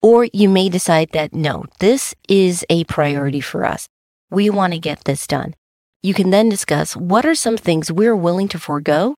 Or 0.00 0.28
you 0.32 0.48
may 0.48 0.68
decide 0.68 1.10
that 1.12 1.32
no, 1.32 1.64
this 1.78 2.14
is 2.28 2.64
a 2.68 2.84
priority 2.84 3.40
for 3.40 3.64
us. 3.64 3.88
We 4.30 4.50
want 4.50 4.72
to 4.72 4.78
get 4.78 5.04
this 5.04 5.26
done. 5.26 5.54
You 6.02 6.14
can 6.14 6.30
then 6.30 6.48
discuss 6.48 6.96
what 6.96 7.24
are 7.24 7.34
some 7.34 7.56
things 7.56 7.92
we're 7.92 8.16
willing 8.16 8.48
to 8.48 8.58
forego 8.58 9.14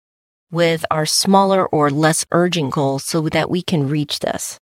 with 0.52 0.86
our 0.92 1.06
smaller 1.06 1.66
or 1.66 1.90
less 1.90 2.26
urgent 2.32 2.74
goals 2.74 3.06
so 3.06 3.22
that 3.30 3.50
we 3.50 3.62
can 3.62 3.88
reach 3.88 4.20
this. 4.20 4.58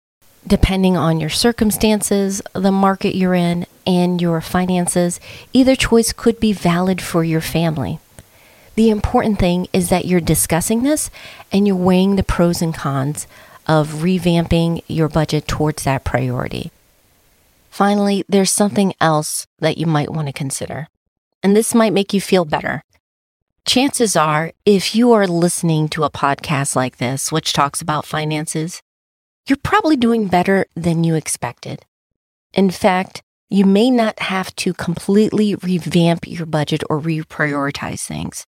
Depending 0.45 0.95
on 0.95 1.19
your 1.19 1.29
circumstances, 1.29 2.41
the 2.53 2.71
market 2.71 3.15
you're 3.15 3.35
in, 3.35 3.65
and 3.85 4.21
your 4.21 4.39
finances, 4.41 5.19
either 5.51 5.75
choice 5.75 6.13
could 6.13 6.39
be 6.39 6.53
valid 6.53 7.01
for 7.01 7.23
your 7.23 7.41
family. 7.41 7.99
The 8.79 8.91
important 8.91 9.39
thing 9.39 9.67
is 9.73 9.89
that 9.89 10.05
you're 10.05 10.21
discussing 10.21 10.83
this 10.83 11.11
and 11.51 11.67
you're 11.67 11.75
weighing 11.75 12.15
the 12.15 12.23
pros 12.23 12.61
and 12.61 12.73
cons 12.73 13.27
of 13.67 13.95
revamping 13.95 14.83
your 14.87 15.09
budget 15.09 15.49
towards 15.49 15.83
that 15.83 16.05
priority. 16.05 16.71
Finally, 17.69 18.23
there's 18.29 18.53
something 18.53 18.93
else 19.01 19.47
that 19.59 19.77
you 19.77 19.85
might 19.85 20.13
want 20.13 20.27
to 20.27 20.31
consider, 20.31 20.87
and 21.43 21.57
this 21.57 21.75
might 21.75 21.91
make 21.91 22.13
you 22.13 22.21
feel 22.21 22.45
better. 22.45 22.81
Chances 23.65 24.15
are, 24.15 24.53
if 24.65 24.95
you 24.95 25.11
are 25.11 25.27
listening 25.27 25.89
to 25.89 26.05
a 26.05 26.09
podcast 26.09 26.73
like 26.73 26.99
this, 26.99 27.33
which 27.33 27.51
talks 27.51 27.81
about 27.81 28.05
finances, 28.05 28.81
you're 29.45 29.57
probably 29.57 29.97
doing 29.97 30.29
better 30.29 30.67
than 30.73 31.03
you 31.03 31.15
expected. 31.15 31.83
In 32.53 32.71
fact, 32.71 33.23
you 33.49 33.65
may 33.65 33.91
not 33.91 34.17
have 34.19 34.55
to 34.55 34.73
completely 34.73 35.55
revamp 35.55 36.25
your 36.25 36.45
budget 36.45 36.81
or 36.89 37.01
reprioritize 37.01 38.05
things. 38.05 38.45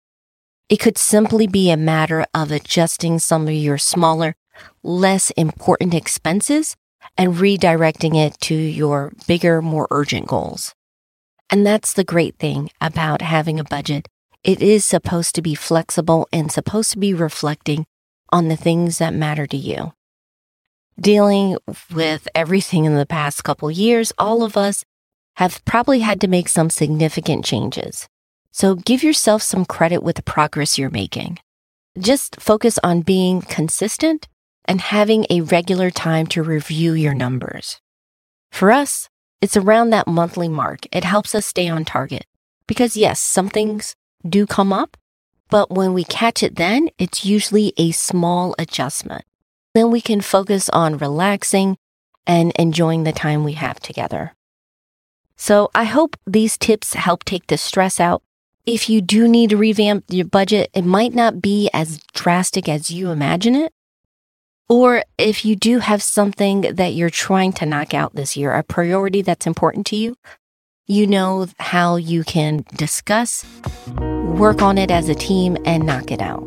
It 0.69 0.81
could 0.81 0.97
simply 0.97 1.47
be 1.47 1.71
a 1.71 1.77
matter 1.77 2.25
of 2.33 2.51
adjusting 2.51 3.19
some 3.19 3.47
of 3.47 3.53
your 3.53 3.77
smaller, 3.77 4.35
less 4.83 5.31
important 5.31 5.93
expenses 5.93 6.75
and 7.17 7.35
redirecting 7.35 8.17
it 8.17 8.37
to 8.41 8.53
your 8.53 9.13
bigger, 9.27 9.61
more 9.61 9.87
urgent 9.91 10.27
goals. 10.27 10.75
And 11.49 11.65
that's 11.65 11.93
the 11.93 12.03
great 12.03 12.37
thing 12.37 12.69
about 12.81 13.21
having 13.21 13.59
a 13.59 13.63
budget. 13.63 14.09
It 14.43 14.61
is 14.61 14.83
supposed 14.83 15.35
to 15.35 15.41
be 15.41 15.55
flexible 15.55 16.27
and 16.33 16.51
supposed 16.51 16.91
to 16.91 16.99
be 16.99 17.13
reflecting 17.13 17.85
on 18.33 18.49
the 18.49 18.57
things 18.57 18.97
that 18.97 19.13
matter 19.13 19.47
to 19.47 19.57
you. 19.57 19.93
Dealing 20.99 21.57
with 21.93 22.27
everything 22.35 22.83
in 22.83 22.95
the 22.95 23.05
past 23.05 23.45
couple 23.45 23.71
years, 23.71 24.11
all 24.17 24.43
of 24.43 24.57
us 24.57 24.83
have 25.35 25.63
probably 25.63 25.99
had 25.99 26.19
to 26.19 26.27
make 26.27 26.49
some 26.49 26.69
significant 26.69 27.45
changes. 27.45 28.09
So 28.57 28.73
give 28.73 29.03
yourself 29.03 29.43
some 29.43 29.65
credit 29.65 30.01
with 30.01 30.15
the 30.15 30.23
progress 30.23 30.79
you're 30.79 30.89
making. 30.89 31.37
Just 31.95 32.41
focus 32.41 32.79
on 32.83 33.01
being 33.01 33.43
consistent 33.43 34.27
and 34.65 34.81
having 34.81 35.27
a 35.29 35.41
regular 35.41 35.91
time 35.91 36.25
to 36.33 36.41
review 36.41 36.93
your 36.93 37.13
numbers. 37.13 37.79
For 38.51 38.71
us, 38.71 39.09
it's 39.41 39.55
around 39.55 39.91
that 39.91 40.07
monthly 40.07 40.49
mark. 40.49 40.87
It 40.91 41.03
helps 41.03 41.35
us 41.35 41.45
stay 41.45 41.67
on 41.67 41.85
target 41.85 42.25
because 42.65 42.97
yes, 42.97 43.19
some 43.19 43.47
things 43.47 43.93
do 44.27 44.47
come 44.47 44.73
up, 44.73 44.97
but 45.51 45.69
when 45.69 45.93
we 45.93 46.03
catch 46.03 46.41
it 46.41 46.55
then, 46.55 46.89
it's 46.97 47.23
usually 47.23 47.73
a 47.77 47.91
small 47.91 48.55
adjustment. 48.57 49.23
Then 49.75 49.91
we 49.91 50.01
can 50.01 50.19
focus 50.19 50.67
on 50.69 50.97
relaxing 50.97 51.77
and 52.25 52.51
enjoying 52.53 53.03
the 53.03 53.11
time 53.11 53.43
we 53.43 53.53
have 53.53 53.79
together. 53.79 54.33
So 55.35 55.69
I 55.75 55.83
hope 55.83 56.17
these 56.25 56.57
tips 56.57 56.95
help 56.95 57.23
take 57.23 57.45
the 57.45 57.59
stress 57.59 57.99
out 57.99 58.23
if 58.67 58.89
you 58.89 58.99
do 58.99 59.29
need 59.29 59.49
to 59.51 59.57
revamp 59.57 60.03
your 60.09 60.25
budget, 60.25 60.69
it 60.73 60.83
might 60.83 61.15
not 61.15 61.41
be 61.41 61.69
as 61.73 62.01
drastic 62.13 62.67
as 62.67 62.91
you 62.91 63.09
imagine 63.09 63.55
it. 63.55 63.71
Or 64.67 65.03
if 65.17 65.45
you 65.45 65.55
do 65.55 65.79
have 65.79 66.03
something 66.03 66.61
that 66.61 66.93
you're 66.93 67.09
trying 67.09 67.53
to 67.53 67.65
knock 67.65 67.93
out 67.93 68.13
this 68.13 68.35
year, 68.35 68.51
a 68.51 68.63
priority 68.63 69.21
that's 69.21 69.47
important 69.47 69.85
to 69.87 69.95
you, 69.95 70.17
you 70.85 71.07
know 71.07 71.47
how 71.59 71.95
you 71.95 72.25
can 72.25 72.65
discuss, 72.75 73.45
work 74.01 74.61
on 74.61 74.77
it 74.77 74.91
as 74.91 75.07
a 75.07 75.15
team, 75.15 75.55
and 75.63 75.85
knock 75.85 76.11
it 76.11 76.21
out. 76.21 76.43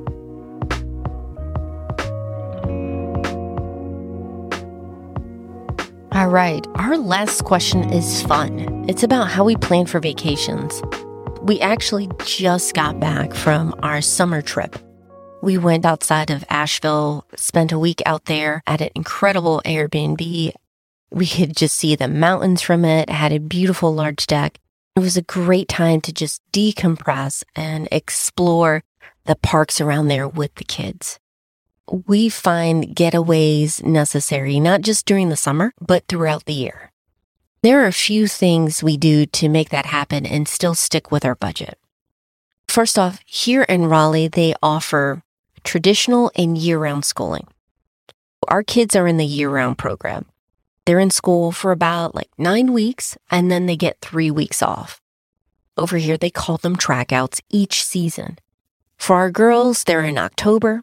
All 6.12 6.28
right, 6.28 6.66
our 6.74 6.98
last 6.98 7.44
question 7.44 7.90
is 7.90 8.20
fun. 8.22 8.84
It's 8.90 9.02
about 9.02 9.28
how 9.28 9.44
we 9.44 9.56
plan 9.56 9.86
for 9.86 10.00
vacations. 10.00 10.82
We 11.42 11.59
actually 11.61 12.11
just 12.25 12.75
got 12.75 13.00
back 13.00 13.32
from 13.32 13.75
our 13.82 14.02
summer 14.02 14.42
trip. 14.42 14.76
We 15.42 15.56
went 15.56 15.87
outside 15.87 16.30
of 16.30 16.44
Asheville, 16.50 17.25
spent 17.35 17.73
a 17.73 17.78
week 17.78 18.02
out 18.04 18.26
there 18.26 18.62
at 18.66 18.82
an 18.82 18.90
incredible 18.94 19.62
Airbnb. 19.64 20.52
We 21.11 21.26
could 21.26 21.56
just 21.56 21.76
see 21.76 21.97
the 21.97 22.09
mountains 22.09 22.61
from 22.61 22.85
it, 22.85 23.09
had 23.09 23.32
a 23.32 23.40
beautiful 23.40 23.94
large 23.94 24.26
deck. 24.26 24.59
It 24.97 25.00
was 25.00 25.16
a 25.16 25.23
great 25.23 25.68
time 25.68 26.02
to 26.02 26.12
just 26.12 26.42
decompress 26.52 27.42
and 27.56 27.88
explore 27.90 28.82
the 29.25 29.37
parks 29.37 29.80
around 29.80 30.09
there 30.09 30.28
with 30.28 30.54
the 30.56 30.64
kids. 30.64 31.18
We 32.06 32.28
find 32.28 32.94
getaways 32.94 33.82
necessary, 33.82 34.61
not 34.61 34.82
just 34.82 35.06
during 35.06 35.30
the 35.30 35.37
summer, 35.37 35.73
but 35.80 36.06
throughout 36.06 36.44
the 36.44 36.52
year. 36.52 36.89
There 37.62 37.82
are 37.82 37.86
a 37.86 37.92
few 37.92 38.26
things 38.26 38.82
we 38.82 38.96
do 38.96 39.26
to 39.26 39.48
make 39.50 39.68
that 39.68 39.84
happen 39.84 40.24
and 40.24 40.48
still 40.48 40.74
stick 40.74 41.10
with 41.10 41.26
our 41.26 41.34
budget. 41.34 41.78
First 42.66 42.98
off, 42.98 43.20
here 43.26 43.64
in 43.64 43.84
Raleigh, 43.84 44.28
they 44.28 44.54
offer 44.62 45.22
traditional 45.62 46.32
and 46.34 46.56
year 46.56 46.78
round 46.78 47.04
schooling. 47.04 47.46
Our 48.48 48.62
kids 48.62 48.96
are 48.96 49.06
in 49.06 49.18
the 49.18 49.26
year 49.26 49.50
round 49.50 49.76
program. 49.76 50.24
They're 50.86 50.98
in 50.98 51.10
school 51.10 51.52
for 51.52 51.70
about 51.70 52.14
like 52.14 52.30
nine 52.38 52.72
weeks 52.72 53.18
and 53.30 53.50
then 53.50 53.66
they 53.66 53.76
get 53.76 54.00
three 54.00 54.30
weeks 54.30 54.62
off. 54.62 55.02
Over 55.76 55.98
here, 55.98 56.16
they 56.16 56.30
call 56.30 56.56
them 56.56 56.76
trackouts 56.76 57.42
each 57.50 57.84
season. 57.84 58.38
For 58.96 59.16
our 59.16 59.30
girls, 59.30 59.84
they're 59.84 60.04
in 60.04 60.16
October. 60.16 60.80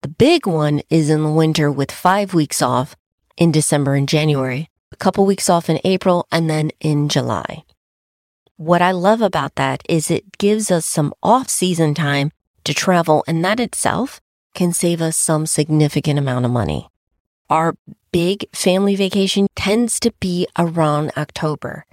The 0.00 0.08
big 0.08 0.48
one 0.48 0.82
is 0.90 1.08
in 1.08 1.22
the 1.22 1.30
winter 1.30 1.70
with 1.70 1.92
five 1.92 2.34
weeks 2.34 2.60
off 2.60 2.96
in 3.36 3.52
December 3.52 3.94
and 3.94 4.08
January 4.08 4.68
a 4.92 4.96
couple 4.96 5.24
weeks 5.26 5.48
off 5.48 5.70
in 5.70 5.80
April, 5.84 6.26
and 6.30 6.48
then 6.48 6.70
in 6.80 7.08
July. 7.08 7.64
What 8.56 8.82
I 8.82 8.92
love 8.92 9.22
about 9.22 9.56
that 9.56 9.82
is 9.88 10.10
it 10.10 10.38
gives 10.38 10.70
us 10.70 10.86
some 10.86 11.14
off 11.22 11.48
season 11.48 11.94
time 11.94 12.30
to 12.64 12.74
travel, 12.74 13.24
and 13.26 13.44
that 13.44 13.58
itself 13.60 14.20
can 14.54 14.72
save 14.72 15.00
us 15.00 15.16
some 15.16 15.46
significant 15.46 16.18
amount 16.18 16.44
of 16.44 16.50
money. 16.50 16.88
Our 17.48 17.74
big 18.12 18.44
family 18.54 18.94
vacation 18.94 19.46
tends 19.56 19.98
to 20.00 20.12
be 20.20 20.46
around 20.58 21.12
October. 21.16 21.86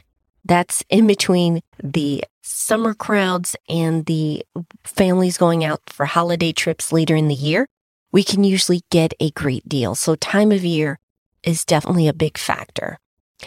That's 0.45 0.83
in 0.89 1.07
between 1.07 1.61
the 1.81 2.23
summer 2.41 2.93
crowds 2.93 3.55
and 3.67 4.05
the 4.05 4.43
families 4.83 5.37
going 5.37 5.63
out 5.63 5.81
for 5.87 6.05
holiday 6.05 6.51
trips 6.51 6.91
later 6.91 7.15
in 7.15 7.27
the 7.27 7.35
year. 7.35 7.67
We 8.11 8.23
can 8.23 8.43
usually 8.43 8.81
get 8.89 9.13
a 9.19 9.31
great 9.31 9.67
deal. 9.69 9.95
So 9.95 10.15
time 10.15 10.51
of 10.51 10.63
year 10.63 10.99
is 11.43 11.65
definitely 11.65 12.07
a 12.07 12.13
big 12.13 12.37
factor. 12.37 12.97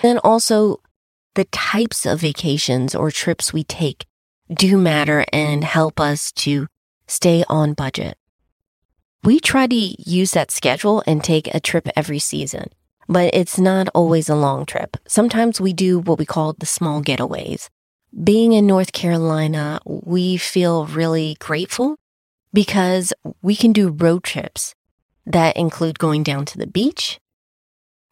Then 0.01 0.19
also 0.19 0.81
the 1.35 1.45
types 1.47 2.07
of 2.07 2.21
vacations 2.21 2.95
or 2.95 3.11
trips 3.11 3.53
we 3.53 3.65
take 3.65 4.07
do 4.53 4.77
matter 4.77 5.25
and 5.33 5.65
help 5.65 6.01
us 6.01 6.33
to 6.33 6.67
stay 7.07 7.45
on 7.49 7.75
budget. 7.75 8.17
We 9.25 9.39
try 9.39 9.67
to 9.67 9.75
use 9.75 10.33
that 10.33 10.51
schedule 10.51 11.03
and 11.07 11.23
take 11.23 11.55
a 11.55 11.61
trip 11.61 11.89
every 11.95 12.19
season, 12.19 12.67
but 13.09 13.33
it's 13.33 13.59
not 13.59 13.89
always 13.95 14.29
a 14.29 14.35
long 14.35 14.67
trip. 14.67 14.97
Sometimes 15.07 15.61
we 15.61 15.73
do 15.73 16.01
what 16.01 16.19
we 16.19 16.27
call 16.27 16.55
the 16.55 16.67
small 16.67 17.03
getaways. 17.03 17.69
Being 18.25 18.53
in 18.53 18.67
North 18.67 18.93
Carolina, 18.93 19.81
we 19.85 20.37
feel 20.37 20.87
really 20.87 21.37
grateful 21.39 21.97
because 22.53 23.13
we 23.41 23.57
can 23.57 23.73
do 23.73 23.89
road 23.89 24.25
trips 24.25 24.75
that 25.25 25.57
include 25.57 25.99
going 25.99 26.23
down 26.23 26.45
to 26.47 26.59
the 26.59 26.67
beach, 26.67 27.21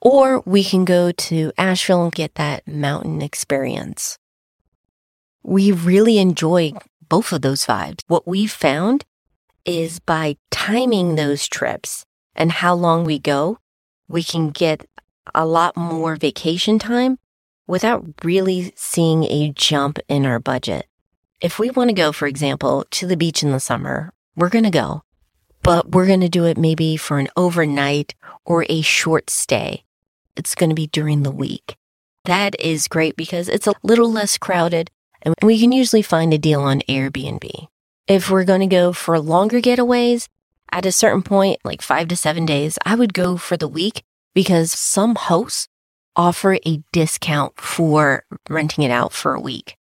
or 0.00 0.40
we 0.46 0.64
can 0.64 0.84
go 0.84 1.12
to 1.12 1.52
Asheville 1.58 2.04
and 2.04 2.12
get 2.12 2.34
that 2.36 2.66
mountain 2.66 3.22
experience. 3.22 4.18
We 5.42 5.72
really 5.72 6.18
enjoy 6.18 6.72
both 7.08 7.32
of 7.32 7.42
those 7.42 7.66
vibes. 7.66 8.02
What 8.06 8.26
we've 8.26 8.52
found 8.52 9.04
is 9.64 10.00
by 10.00 10.36
timing 10.50 11.16
those 11.16 11.46
trips 11.46 12.04
and 12.34 12.52
how 12.52 12.74
long 12.74 13.04
we 13.04 13.18
go, 13.18 13.58
we 14.08 14.22
can 14.22 14.50
get 14.50 14.86
a 15.34 15.46
lot 15.46 15.76
more 15.76 16.16
vacation 16.16 16.78
time 16.78 17.18
without 17.66 18.04
really 18.24 18.72
seeing 18.76 19.24
a 19.24 19.52
jump 19.54 19.98
in 20.08 20.26
our 20.26 20.40
budget. 20.40 20.86
If 21.40 21.58
we 21.58 21.70
want 21.70 21.88
to 21.90 21.94
go, 21.94 22.12
for 22.12 22.26
example, 22.26 22.84
to 22.90 23.06
the 23.06 23.16
beach 23.16 23.42
in 23.42 23.52
the 23.52 23.60
summer, 23.60 24.12
we're 24.36 24.48
going 24.48 24.64
to 24.64 24.70
go, 24.70 25.02
but 25.62 25.92
we're 25.92 26.06
going 26.06 26.20
to 26.20 26.28
do 26.28 26.44
it 26.44 26.58
maybe 26.58 26.96
for 26.96 27.18
an 27.18 27.28
overnight 27.36 28.14
or 28.44 28.66
a 28.68 28.80
short 28.82 29.30
stay. 29.30 29.84
It's 30.36 30.54
going 30.54 30.70
to 30.70 30.76
be 30.76 30.86
during 30.86 31.22
the 31.22 31.30
week. 31.30 31.76
That 32.24 32.58
is 32.60 32.88
great 32.88 33.16
because 33.16 33.48
it's 33.48 33.66
a 33.66 33.74
little 33.82 34.10
less 34.10 34.38
crowded 34.38 34.90
and 35.22 35.34
we 35.42 35.60
can 35.60 35.72
usually 35.72 36.02
find 36.02 36.32
a 36.32 36.38
deal 36.38 36.60
on 36.60 36.80
Airbnb. 36.88 37.68
If 38.06 38.30
we're 38.30 38.44
going 38.44 38.60
to 38.60 38.66
go 38.66 38.92
for 38.92 39.18
longer 39.20 39.60
getaways, 39.60 40.28
at 40.72 40.86
a 40.86 40.92
certain 40.92 41.22
point, 41.22 41.60
like 41.64 41.82
five 41.82 42.08
to 42.08 42.16
seven 42.16 42.46
days, 42.46 42.78
I 42.84 42.94
would 42.94 43.14
go 43.14 43.36
for 43.36 43.56
the 43.56 43.68
week 43.68 44.02
because 44.34 44.72
some 44.72 45.16
hosts 45.16 45.68
offer 46.16 46.58
a 46.66 46.82
discount 46.92 47.58
for 47.60 48.24
renting 48.48 48.84
it 48.84 48.90
out 48.90 49.12
for 49.12 49.34
a 49.34 49.40
week. 49.40 49.76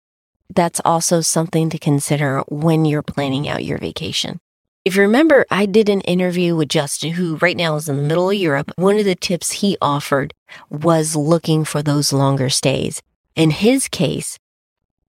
That's 0.55 0.81
also 0.85 1.21
something 1.21 1.71
to 1.71 1.79
consider 1.79 2.41
when 2.49 2.85
you're 2.85 3.03
planning 3.03 3.49
out 3.49 3.65
your 3.65 3.79
vacation. 3.79 4.41
If 4.85 4.97
you 4.97 5.01
remember, 5.01 5.47
I 5.51 5.65
did 5.65 5.89
an 5.89 6.03
interview 6.03 6.55
with 6.55 6.69
Justin, 6.69 7.13
who 7.13 7.37
right 7.37 7.57
now 7.57 7.77
is 7.77 7.89
in 7.89 7.97
the 7.97 8.03
middle 8.03 8.29
of 8.29 8.37
Europe. 8.37 8.71
One 8.77 8.99
of 8.99 9.07
the 9.07 9.15
tips 9.15 9.51
he 9.51 9.79
offered 9.81 10.35
was 10.69 11.17
looking 11.17 11.65
for 11.65 11.83
those 11.83 12.13
longer 12.13 12.51
stays. 12.51 13.01
In 13.35 13.51
his 13.51 13.89
case, 13.89 14.39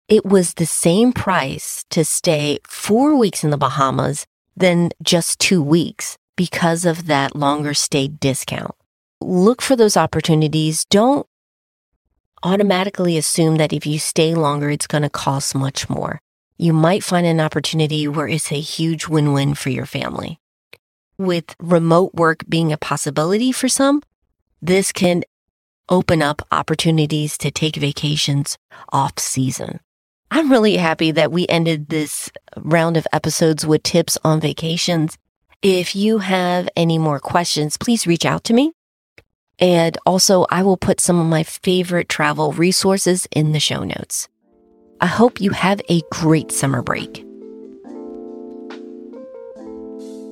it 0.07 0.25
was 0.25 0.55
the 0.55 0.67
same 0.67 1.13
price 1.13 1.85
to 1.91 2.05
stay 2.05 2.61
four 2.69 3.17
weeks 3.17 3.43
in 3.43 3.51
the 3.51 3.57
Bahamas 3.57 4.25
than 4.57 4.91
just 5.03 5.41
two 5.41 5.61
weeks 5.61 6.17
because 6.37 6.85
of 6.85 7.07
that 7.07 7.35
longer 7.35 7.75
stay 7.75 8.07
discount. 8.07 8.77
Look 9.21 9.61
for 9.61 9.75
those 9.75 9.97
opportunities. 9.97 10.85
Don't 10.85 11.27
automatically 12.45 13.19
assume 13.19 13.57
that 13.57 13.73
if 13.73 13.85
you 13.85 13.99
stay 13.99 14.37
longer, 14.37 14.71
it's 14.71 14.87
going 14.87 15.03
to 15.03 15.11
cost 15.11 15.57
much 15.57 15.91
more 15.91 16.21
you 16.59 16.73
might 16.73 17.05
find 17.05 17.27
an 17.27 17.41
opportunity 17.41 18.09
where 18.09 18.29
it's 18.29 18.51
a 18.51 18.61
huge 18.61 19.09
win 19.09 19.33
win 19.33 19.55
for 19.55 19.71
your 19.71 19.87
family. 19.87 20.41
With 21.19 21.55
remote 21.59 22.15
work 22.15 22.45
being 22.49 22.73
a 22.73 22.79
possibility 22.79 23.53
for 23.53 23.69
some, 23.69 24.03
this 24.63 24.93
can 24.93 25.23
open 25.89 26.23
up 26.23 26.43
opportunities 26.51 27.39
to 27.39 27.51
take 27.51 27.77
vacations 27.77 28.59
off 28.91 29.19
season. 29.19 29.81
I'm 30.31 30.51
really 30.51 30.77
happy 30.77 31.13
that 31.13 31.31
we 31.31 31.47
ended 31.49 31.89
this 31.89 32.31
round 32.57 32.97
of 32.97 33.07
episodes 33.13 33.65
with 33.65 33.83
tips 33.83 34.19
on 34.25 34.41
vacations. 34.41 35.17
If 35.63 35.95
you 35.95 36.19
have 36.19 36.69
any 36.77 36.99
more 36.99 37.21
questions, 37.21 37.77
please 37.77 38.07
reach 38.07 38.25
out 38.25 38.45
to 38.45 38.55
me. 38.55 38.73
And 39.59 39.97
also, 40.05 40.45
I 40.51 40.63
will 40.63 40.77
put 40.77 41.01
some 41.01 41.19
of 41.19 41.27
my 41.27 41.43
favorite 41.43 42.09
travel 42.09 42.53
resources 42.53 43.27
in 43.31 43.53
the 43.53 43.61
show 43.61 43.85
notes. 43.85 44.29
I 44.99 45.07
hope 45.07 45.43
you 45.43 45.51
have 45.51 45.83
a 45.91 46.01
great 46.11 46.51
summer 46.51 46.81
break. 46.81 47.23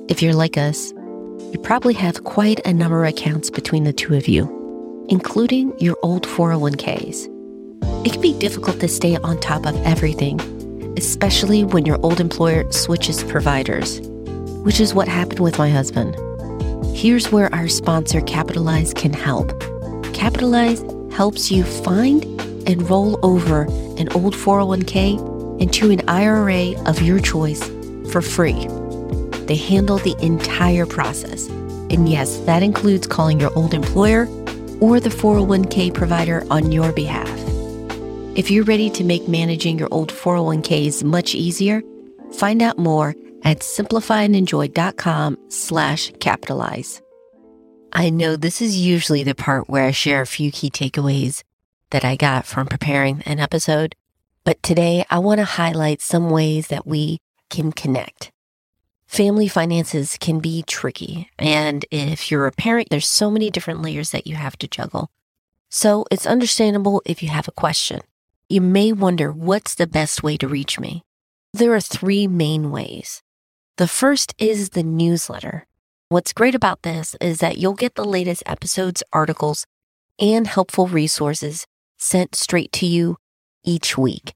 If 0.09 0.23
you're 0.23 0.33
like 0.33 0.57
us, 0.57 0.91
you 1.51 1.59
probably 1.61 1.93
have 1.93 2.23
quite 2.23 2.65
a 2.65 2.73
number 2.73 3.05
of 3.05 3.09
accounts 3.09 3.51
between 3.51 3.83
the 3.83 3.93
two 3.93 4.15
of 4.15 4.27
you, 4.27 5.05
including 5.07 5.77
your 5.79 5.95
old 6.01 6.25
401ks. 6.25 7.27
It 8.07 8.13
can 8.13 8.21
be 8.21 8.33
difficult 8.39 8.79
to 8.79 8.87
stay 8.87 9.17
on 9.17 9.39
top 9.39 9.67
of 9.67 9.75
everything, 9.85 10.41
especially 10.97 11.63
when 11.63 11.85
your 11.85 11.99
old 12.03 12.19
employer 12.19 12.69
switches 12.71 13.23
providers, 13.23 13.99
which 14.63 14.79
is 14.79 14.95
what 14.95 15.07
happened 15.07 15.41
with 15.41 15.59
my 15.59 15.69
husband. 15.69 16.15
Here's 16.97 17.31
where 17.31 17.53
our 17.53 17.67
sponsor 17.67 18.19
Capitalize 18.21 18.95
can 18.95 19.13
help. 19.13 19.51
Capitalize 20.15 20.83
helps 21.11 21.51
you 21.51 21.63
find 21.63 22.34
and 22.67 22.89
roll 22.89 23.19
over 23.23 23.63
an 23.97 24.09
old 24.09 24.33
401k 24.33 25.61
into 25.61 25.91
an 25.91 26.07
IRA 26.07 26.79
of 26.87 27.01
your 27.01 27.19
choice 27.19 27.63
for 28.11 28.21
free. 28.21 28.67
They 29.45 29.55
handle 29.55 29.97
the 29.97 30.15
entire 30.21 30.85
process. 30.85 31.47
And 31.47 32.09
yes, 32.09 32.37
that 32.39 32.63
includes 32.63 33.07
calling 33.07 33.39
your 33.39 33.55
old 33.55 33.73
employer 33.73 34.27
or 34.81 34.99
the 34.99 35.09
401k 35.09 35.93
provider 35.93 36.45
on 36.49 36.71
your 36.71 36.91
behalf. 36.91 37.29
If 38.35 38.51
you're 38.51 38.65
ready 38.65 38.89
to 38.91 39.03
make 39.03 39.27
managing 39.27 39.79
your 39.79 39.87
old 39.91 40.11
401ks 40.11 41.03
much 41.03 41.33
easier, 41.35 41.81
find 42.33 42.61
out 42.61 42.77
more 42.77 43.15
at 43.43 43.59
simplifyandenjoy.com 43.59 45.37
slash 45.49 46.11
capitalize. 46.19 47.01
I 47.93 48.09
know 48.09 48.35
this 48.35 48.61
is 48.61 48.77
usually 48.77 49.23
the 49.23 49.35
part 49.35 49.69
where 49.69 49.85
I 49.85 49.91
share 49.91 50.21
a 50.21 50.27
few 50.27 50.51
key 50.51 50.69
takeaways 50.69 51.43
that 51.91 52.05
I 52.05 52.15
got 52.15 52.45
from 52.45 52.67
preparing 52.67 53.21
an 53.25 53.39
episode. 53.39 53.95
But 54.43 54.61
today 54.61 55.05
I 55.09 55.19
want 55.19 55.39
to 55.39 55.45
highlight 55.45 56.01
some 56.01 56.29
ways 56.29 56.67
that 56.67 56.85
we 56.85 57.19
can 57.49 57.71
connect. 57.71 58.31
Family 59.07 59.47
finances 59.47 60.17
can 60.19 60.39
be 60.39 60.63
tricky. 60.63 61.29
And 61.37 61.85
if 61.91 62.29
you're 62.29 62.47
a 62.47 62.51
parent, 62.51 62.89
there's 62.89 63.07
so 63.07 63.29
many 63.29 63.49
different 63.49 63.81
layers 63.81 64.11
that 64.11 64.27
you 64.27 64.35
have 64.35 64.57
to 64.57 64.67
juggle. 64.67 65.09
So 65.69 66.05
it's 66.11 66.25
understandable 66.25 67.01
if 67.05 67.21
you 67.21 67.29
have 67.29 67.47
a 67.47 67.51
question. 67.53 68.01
You 68.49 68.61
may 68.61 68.91
wonder 68.91 69.31
what's 69.31 69.75
the 69.75 69.87
best 69.87 70.23
way 70.23 70.37
to 70.37 70.47
reach 70.47 70.79
me? 70.79 71.03
There 71.53 71.73
are 71.73 71.81
three 71.81 72.27
main 72.27 72.71
ways. 72.71 73.21
The 73.77 73.87
first 73.87 74.33
is 74.37 74.69
the 74.69 74.83
newsletter. 74.83 75.65
What's 76.09 76.33
great 76.33 76.55
about 76.55 76.83
this 76.83 77.15
is 77.19 77.39
that 77.39 77.57
you'll 77.57 77.73
get 77.73 77.95
the 77.95 78.05
latest 78.05 78.43
episodes, 78.45 79.01
articles, 79.11 79.65
and 80.19 80.47
helpful 80.47 80.87
resources 80.87 81.65
sent 82.05 82.35
straight 82.35 82.71
to 82.71 82.85
you 82.85 83.17
each 83.63 83.97
week. 83.97 84.35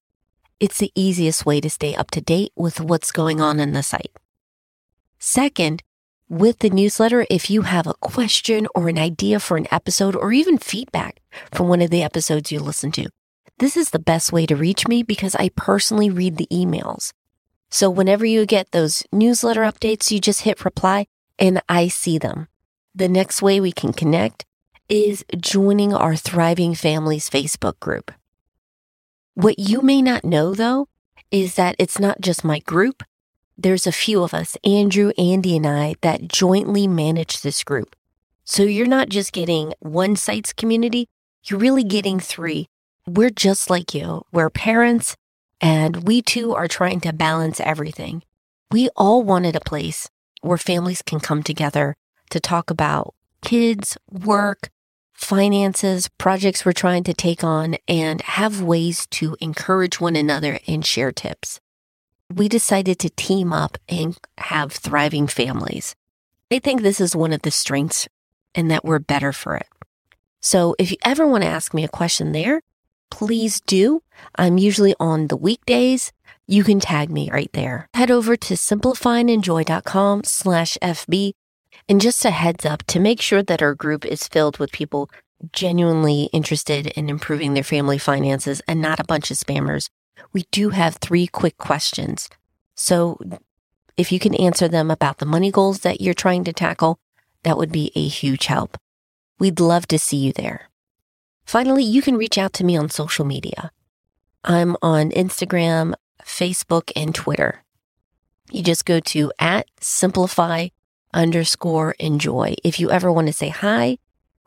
It's 0.59 0.79
the 0.79 0.91
easiest 0.95 1.45
way 1.45 1.61
to 1.61 1.69
stay 1.69 1.95
up 1.95 2.09
to 2.11 2.21
date 2.21 2.51
with 2.55 2.81
what's 2.81 3.11
going 3.11 3.39
on 3.39 3.59
in 3.59 3.73
the 3.73 3.83
site. 3.83 4.11
Second, 5.19 5.83
with 6.27 6.59
the 6.59 6.71
newsletter, 6.71 7.27
if 7.29 7.49
you 7.49 7.61
have 7.61 7.85
a 7.85 7.93
question 7.93 8.67
or 8.73 8.89
an 8.89 8.97
idea 8.97 9.39
for 9.39 9.55
an 9.55 9.67
episode 9.71 10.15
or 10.15 10.33
even 10.33 10.57
feedback 10.57 11.21
from 11.53 11.67
one 11.67 11.81
of 11.81 11.91
the 11.91 12.01
episodes 12.01 12.51
you 12.51 12.59
listen 12.59 12.91
to, 12.93 13.07
this 13.59 13.77
is 13.77 13.91
the 13.91 13.99
best 13.99 14.31
way 14.31 14.45
to 14.47 14.55
reach 14.55 14.87
me 14.87 15.03
because 15.03 15.35
I 15.35 15.49
personally 15.55 16.09
read 16.09 16.37
the 16.37 16.47
emails. 16.51 17.13
So 17.69 17.89
whenever 17.89 18.25
you 18.25 18.45
get 18.45 18.71
those 18.71 19.03
newsletter 19.11 19.61
updates, 19.61 20.09
you 20.09 20.19
just 20.19 20.41
hit 20.41 20.65
reply 20.65 21.05
and 21.37 21.61
I 21.69 21.87
see 21.87 22.17
them. 22.17 22.47
The 22.95 23.07
next 23.07 23.41
way 23.43 23.59
we 23.59 23.71
can 23.71 23.93
connect 23.93 24.45
is 24.89 25.23
joining 25.37 25.93
our 25.93 26.15
Thriving 26.15 26.73
Families 26.73 27.29
Facebook 27.29 27.79
group. 27.79 28.11
What 29.35 29.59
you 29.59 29.81
may 29.81 30.01
not 30.01 30.25
know 30.25 30.53
though 30.53 30.87
is 31.31 31.55
that 31.55 31.75
it's 31.77 31.99
not 31.99 32.21
just 32.21 32.43
my 32.43 32.59
group. 32.59 33.03
There's 33.57 33.85
a 33.85 33.91
few 33.91 34.23
of 34.23 34.33
us, 34.33 34.57
Andrew, 34.63 35.11
Andy, 35.17 35.55
and 35.55 35.67
I, 35.67 35.95
that 36.01 36.27
jointly 36.27 36.87
manage 36.87 37.41
this 37.41 37.63
group. 37.63 37.95
So 38.45 38.63
you're 38.63 38.87
not 38.87 39.09
just 39.09 39.31
getting 39.31 39.73
one 39.79 40.15
site's 40.15 40.53
community, 40.53 41.07
you're 41.43 41.59
really 41.59 41.83
getting 41.83 42.19
three. 42.19 42.67
We're 43.05 43.29
just 43.29 43.69
like 43.69 43.93
you. 43.93 44.23
We're 44.31 44.49
parents, 44.49 45.15
and 45.61 46.07
we 46.07 46.21
too 46.21 46.53
are 46.55 46.67
trying 46.67 46.99
to 47.01 47.13
balance 47.13 47.59
everything. 47.59 48.23
We 48.71 48.89
all 48.95 49.23
wanted 49.23 49.55
a 49.55 49.61
place 49.61 50.09
where 50.41 50.57
families 50.57 51.01
can 51.01 51.19
come 51.19 51.43
together 51.43 51.95
to 52.31 52.39
talk 52.39 52.71
about 52.71 53.13
kids, 53.41 53.97
work, 54.09 54.69
finances, 55.19 56.09
projects 56.17 56.65
we're 56.65 56.71
trying 56.71 57.03
to 57.03 57.13
take 57.13 57.43
on, 57.43 57.75
and 57.87 58.21
have 58.21 58.61
ways 58.61 59.05
to 59.07 59.35
encourage 59.41 59.99
one 59.99 60.15
another 60.15 60.59
and 60.65 60.85
share 60.85 61.11
tips. 61.11 61.59
We 62.33 62.47
decided 62.47 62.99
to 62.99 63.09
team 63.09 63.51
up 63.51 63.77
and 63.87 64.17
have 64.37 64.71
thriving 64.71 65.27
families. 65.27 65.95
I 66.51 66.59
think 66.59 66.81
this 66.81 67.01
is 67.01 67.15
one 67.15 67.33
of 67.33 67.41
the 67.41 67.51
strengths 67.51 68.07
and 68.55 68.71
that 68.71 68.85
we're 68.85 68.99
better 68.99 69.33
for 69.33 69.55
it. 69.55 69.67
So 70.39 70.73
if 70.79 70.89
you 70.89 70.97
ever 71.03 71.27
want 71.27 71.43
to 71.43 71.49
ask 71.49 71.73
me 71.73 71.83
a 71.83 71.89
question 71.89 72.31
there, 72.31 72.61
please 73.11 73.59
do. 73.61 74.01
I'm 74.35 74.57
usually 74.57 74.95
on 74.99 75.27
the 75.27 75.37
weekdays. 75.37 76.13
You 76.47 76.63
can 76.63 76.79
tag 76.79 77.11
me 77.11 77.29
right 77.29 77.51
there. 77.53 77.89
Head 77.93 78.09
over 78.09 78.35
to 78.37 78.53
simplifyandenjoy.com 78.55 80.23
slash 80.23 80.77
FB 80.81 81.33
and 81.89 81.99
just 81.99 82.23
a 82.23 82.29
heads 82.29 82.65
up 82.65 82.83
to 82.83 82.99
make 82.99 83.19
sure 83.21 83.43
that 83.43 83.61
our 83.61 83.75
group 83.75 84.05
is 84.05 84.27
filled 84.27 84.59
with 84.59 84.71
people 84.71 85.09
genuinely 85.51 86.29
interested 86.31 86.87
in 86.87 87.09
improving 87.09 87.53
their 87.53 87.63
family 87.63 87.97
finances 87.97 88.61
and 88.67 88.81
not 88.81 88.99
a 88.99 89.05
bunch 89.05 89.31
of 89.31 89.37
spammers, 89.37 89.89
we 90.31 90.45
do 90.51 90.69
have 90.69 90.97
three 90.97 91.27
quick 91.27 91.57
questions. 91.57 92.29
So 92.75 93.19
if 93.97 94.11
you 94.11 94.19
can 94.19 94.35
answer 94.35 94.67
them 94.67 94.91
about 94.91 95.17
the 95.17 95.25
money 95.25 95.51
goals 95.51 95.79
that 95.79 95.99
you're 95.99 96.13
trying 96.13 96.43
to 96.45 96.53
tackle, 96.53 96.99
that 97.43 97.57
would 97.57 97.71
be 97.71 97.91
a 97.95 98.07
huge 98.07 98.45
help. 98.45 98.77
We'd 99.39 99.59
love 99.59 99.87
to 99.87 99.99
see 99.99 100.17
you 100.17 100.31
there. 100.31 100.69
Finally, 101.45 101.83
you 101.83 102.01
can 102.01 102.15
reach 102.15 102.37
out 102.37 102.53
to 102.53 102.63
me 102.63 102.77
on 102.77 102.89
social 102.89 103.25
media. 103.25 103.71
I'm 104.43 104.77
on 104.81 105.09
Instagram 105.11 105.95
Facebook, 106.29 106.91
and 106.95 107.13
Twitter. 107.13 107.63
You 108.51 108.63
just 108.63 108.85
go 108.85 108.99
to 108.99 109.31
at 109.39 109.67
simplify 109.79 110.67
underscore 111.13 111.95
enjoy 111.99 112.55
if 112.63 112.79
you 112.79 112.91
ever 112.91 113.11
want 113.11 113.27
to 113.27 113.33
say 113.33 113.49
hi 113.49 113.97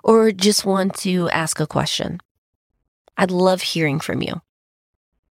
or 0.03 0.33
just 0.33 0.64
want 0.64 0.94
to 0.94 1.29
ask 1.31 1.61
a 1.61 1.66
question. 1.66 2.20
I'd 3.16 3.31
love 3.31 3.62
hearing 3.62 4.01
from 4.01 4.22
you. 4.22 4.40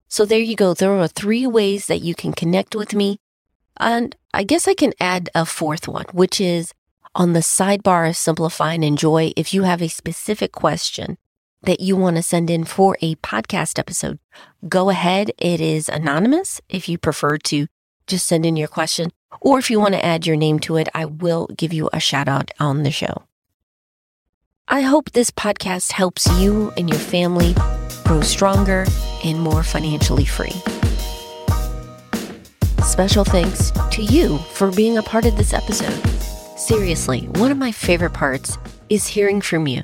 So 0.08 0.26
there 0.26 0.40
you 0.40 0.56
go. 0.56 0.74
There 0.74 0.98
are 0.98 1.08
three 1.08 1.48
ways 1.48 1.88
that 1.88 2.00
you 2.00 2.16
can 2.16 2.34
connect 2.34 2.76
with 2.76 2.94
me. 2.94 3.20
And 3.78 4.16
I 4.34 4.44
guess 4.44 4.68
I 4.68 4.74
can 4.74 4.94
add 5.00 5.30
a 5.34 5.46
fourth 5.46 5.88
one, 5.88 6.06
which 6.12 6.42
is 6.42 6.74
on 7.16 7.34
the 7.34 7.40
sidebar 7.40 8.10
of 8.10 8.18
Simplify 8.18 8.74
and 8.74 8.84
Enjoy. 8.84 9.32
If 9.36 9.54
you 9.54 9.64
have 9.64 9.82
a 9.82 9.88
specific 9.88 10.52
question 10.52 11.18
that 11.64 11.80
you 11.80 11.96
want 11.96 12.18
to 12.18 12.24
send 12.24 12.50
in 12.50 12.66
for 12.66 12.98
a 13.02 13.16
podcast 13.16 13.80
episode, 13.80 14.20
go 14.68 14.90
ahead. 14.90 15.32
It 15.38 15.62
is 15.62 15.90
anonymous 15.90 16.62
if 16.70 16.90
you 16.90 16.98
prefer 16.98 17.38
to 17.38 17.68
just 18.08 18.26
send 18.26 18.46
in 18.46 18.58
your 18.58 18.68
question. 18.68 19.12
Or 19.40 19.60
if 19.60 19.70
you 19.70 19.80
want 19.80 19.94
to 19.94 20.06
add 20.06 20.28
your 20.28 20.36
name 20.36 20.60
to 20.60 20.78
it, 20.78 20.90
I 20.94 21.06
will 21.06 21.48
give 21.56 21.72
you 21.72 21.90
a 21.94 22.00
shout 22.00 22.28
out 22.28 22.52
on 22.60 22.84
the 22.84 22.92
show. 22.92 23.24
I 24.68 24.82
hope 24.82 25.12
this 25.12 25.32
podcast 25.32 25.92
helps 25.92 26.28
you 26.40 26.72
and 26.78 26.90
your 26.90 27.00
family 27.00 27.56
grow 28.06 28.22
stronger 28.22 28.86
and 29.24 29.40
more 29.40 29.64
financially 29.64 30.26
free. 30.26 30.54
Special 32.84 33.24
thanks 33.24 33.72
to 33.92 34.02
you 34.02 34.38
for 34.38 34.72
being 34.72 34.98
a 34.98 35.04
part 35.04 35.26
of 35.26 35.38
this 35.38 35.54
episode. 35.54 35.94
Seriously, 36.58 37.22
one 37.36 37.52
of 37.52 37.58
my 37.58 37.72
favorite 37.72 38.14
parts 38.14 38.58
is 38.90 39.08
hearing 39.08 39.42
from 39.42 39.68
you, 39.68 39.84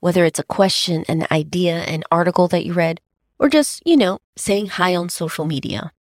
whether 0.00 0.24
it's 0.24 0.38
a 0.38 0.44
question, 0.44 1.04
an 1.08 1.26
idea, 1.30 1.76
an 1.82 2.02
article 2.10 2.48
that 2.48 2.64
you 2.64 2.72
read, 2.72 3.00
or 3.38 3.48
just, 3.48 3.82
you 3.86 3.96
know, 3.96 4.18
saying 4.36 4.66
hi 4.66 4.94
on 4.96 5.08
social 5.08 5.44
media. 5.44 5.92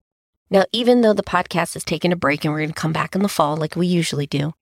Now, 0.51 0.65
even 0.73 1.01
though 1.01 1.13
the 1.13 1.23
podcast 1.23 1.75
is 1.77 1.85
taking 1.85 2.13
a 2.13 2.17
break 2.17 2.45
and 2.45 2.53
we're 2.53 2.61
going 2.61 2.69
to 2.69 2.75
come 2.75 2.93
back 2.93 3.15
in 3.15 3.23
the 3.23 3.29
fall 3.29 3.57
like 3.57 3.77
we 3.77 3.87
usually 3.87 4.27
do, 4.27 4.53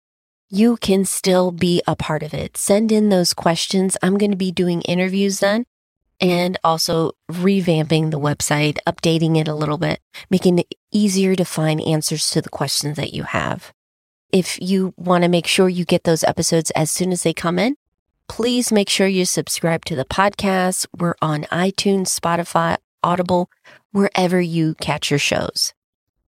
you 0.48 0.76
can 0.76 1.04
still 1.04 1.50
be 1.50 1.82
a 1.86 1.96
part 1.96 2.22
of 2.22 2.34
it. 2.34 2.56
Send 2.56 2.92
in 2.92 3.08
those 3.08 3.34
questions. 3.34 3.96
I'm 4.02 4.18
going 4.18 4.30
to 4.30 4.36
be 4.36 4.52
doing 4.52 4.82
interviews 4.82 5.40
then 5.40 5.64
and 6.20 6.56
also 6.62 7.12
revamping 7.30 8.10
the 8.10 8.20
website, 8.20 8.78
updating 8.86 9.36
it 9.36 9.48
a 9.48 9.54
little 9.54 9.78
bit, 9.78 10.00
making 10.30 10.60
it 10.60 10.74
easier 10.92 11.34
to 11.34 11.44
find 11.44 11.80
answers 11.80 12.30
to 12.30 12.40
the 12.40 12.48
questions 12.48 12.96
that 12.96 13.12
you 13.12 13.24
have. 13.24 13.72
If 14.30 14.58
you 14.60 14.94
want 14.96 15.24
to 15.24 15.28
make 15.28 15.46
sure 15.46 15.68
you 15.68 15.84
get 15.84 16.04
those 16.04 16.22
episodes 16.24 16.70
as 16.72 16.90
soon 16.90 17.12
as 17.12 17.22
they 17.22 17.34
come 17.34 17.58
in, 17.58 17.76
please 18.28 18.70
make 18.70 18.88
sure 18.88 19.06
you 19.06 19.24
subscribe 19.24 19.84
to 19.86 19.96
the 19.96 20.04
podcast. 20.04 20.86
We're 20.96 21.16
on 21.20 21.42
iTunes, 21.44 22.18
Spotify, 22.18 22.76
Audible, 23.02 23.50
wherever 23.90 24.40
you 24.40 24.74
catch 24.74 25.10
your 25.10 25.18
shows. 25.18 25.72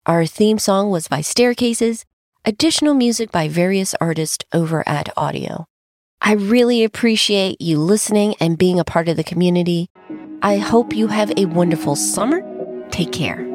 Our 0.06 0.26
theme 0.26 0.58
song 0.58 0.90
was 0.90 1.08
by 1.08 1.20
Staircases, 1.22 2.04
additional 2.44 2.94
music 2.94 3.32
by 3.32 3.48
various 3.48 3.94
artists 4.00 4.44
over 4.52 4.86
at 4.86 5.08
Audio. 5.16 5.66
I 6.20 6.32
really 6.32 6.84
appreciate 6.84 7.60
you 7.60 7.78
listening 7.78 8.34
and 8.40 8.58
being 8.58 8.80
a 8.80 8.84
part 8.84 9.08
of 9.08 9.16
the 9.16 9.24
community. 9.24 9.88
I 10.42 10.58
hope 10.58 10.94
you 10.94 11.06
have 11.08 11.32
a 11.36 11.46
wonderful 11.46 11.96
summer. 11.96 12.42
Take 12.90 13.12
care. 13.12 13.53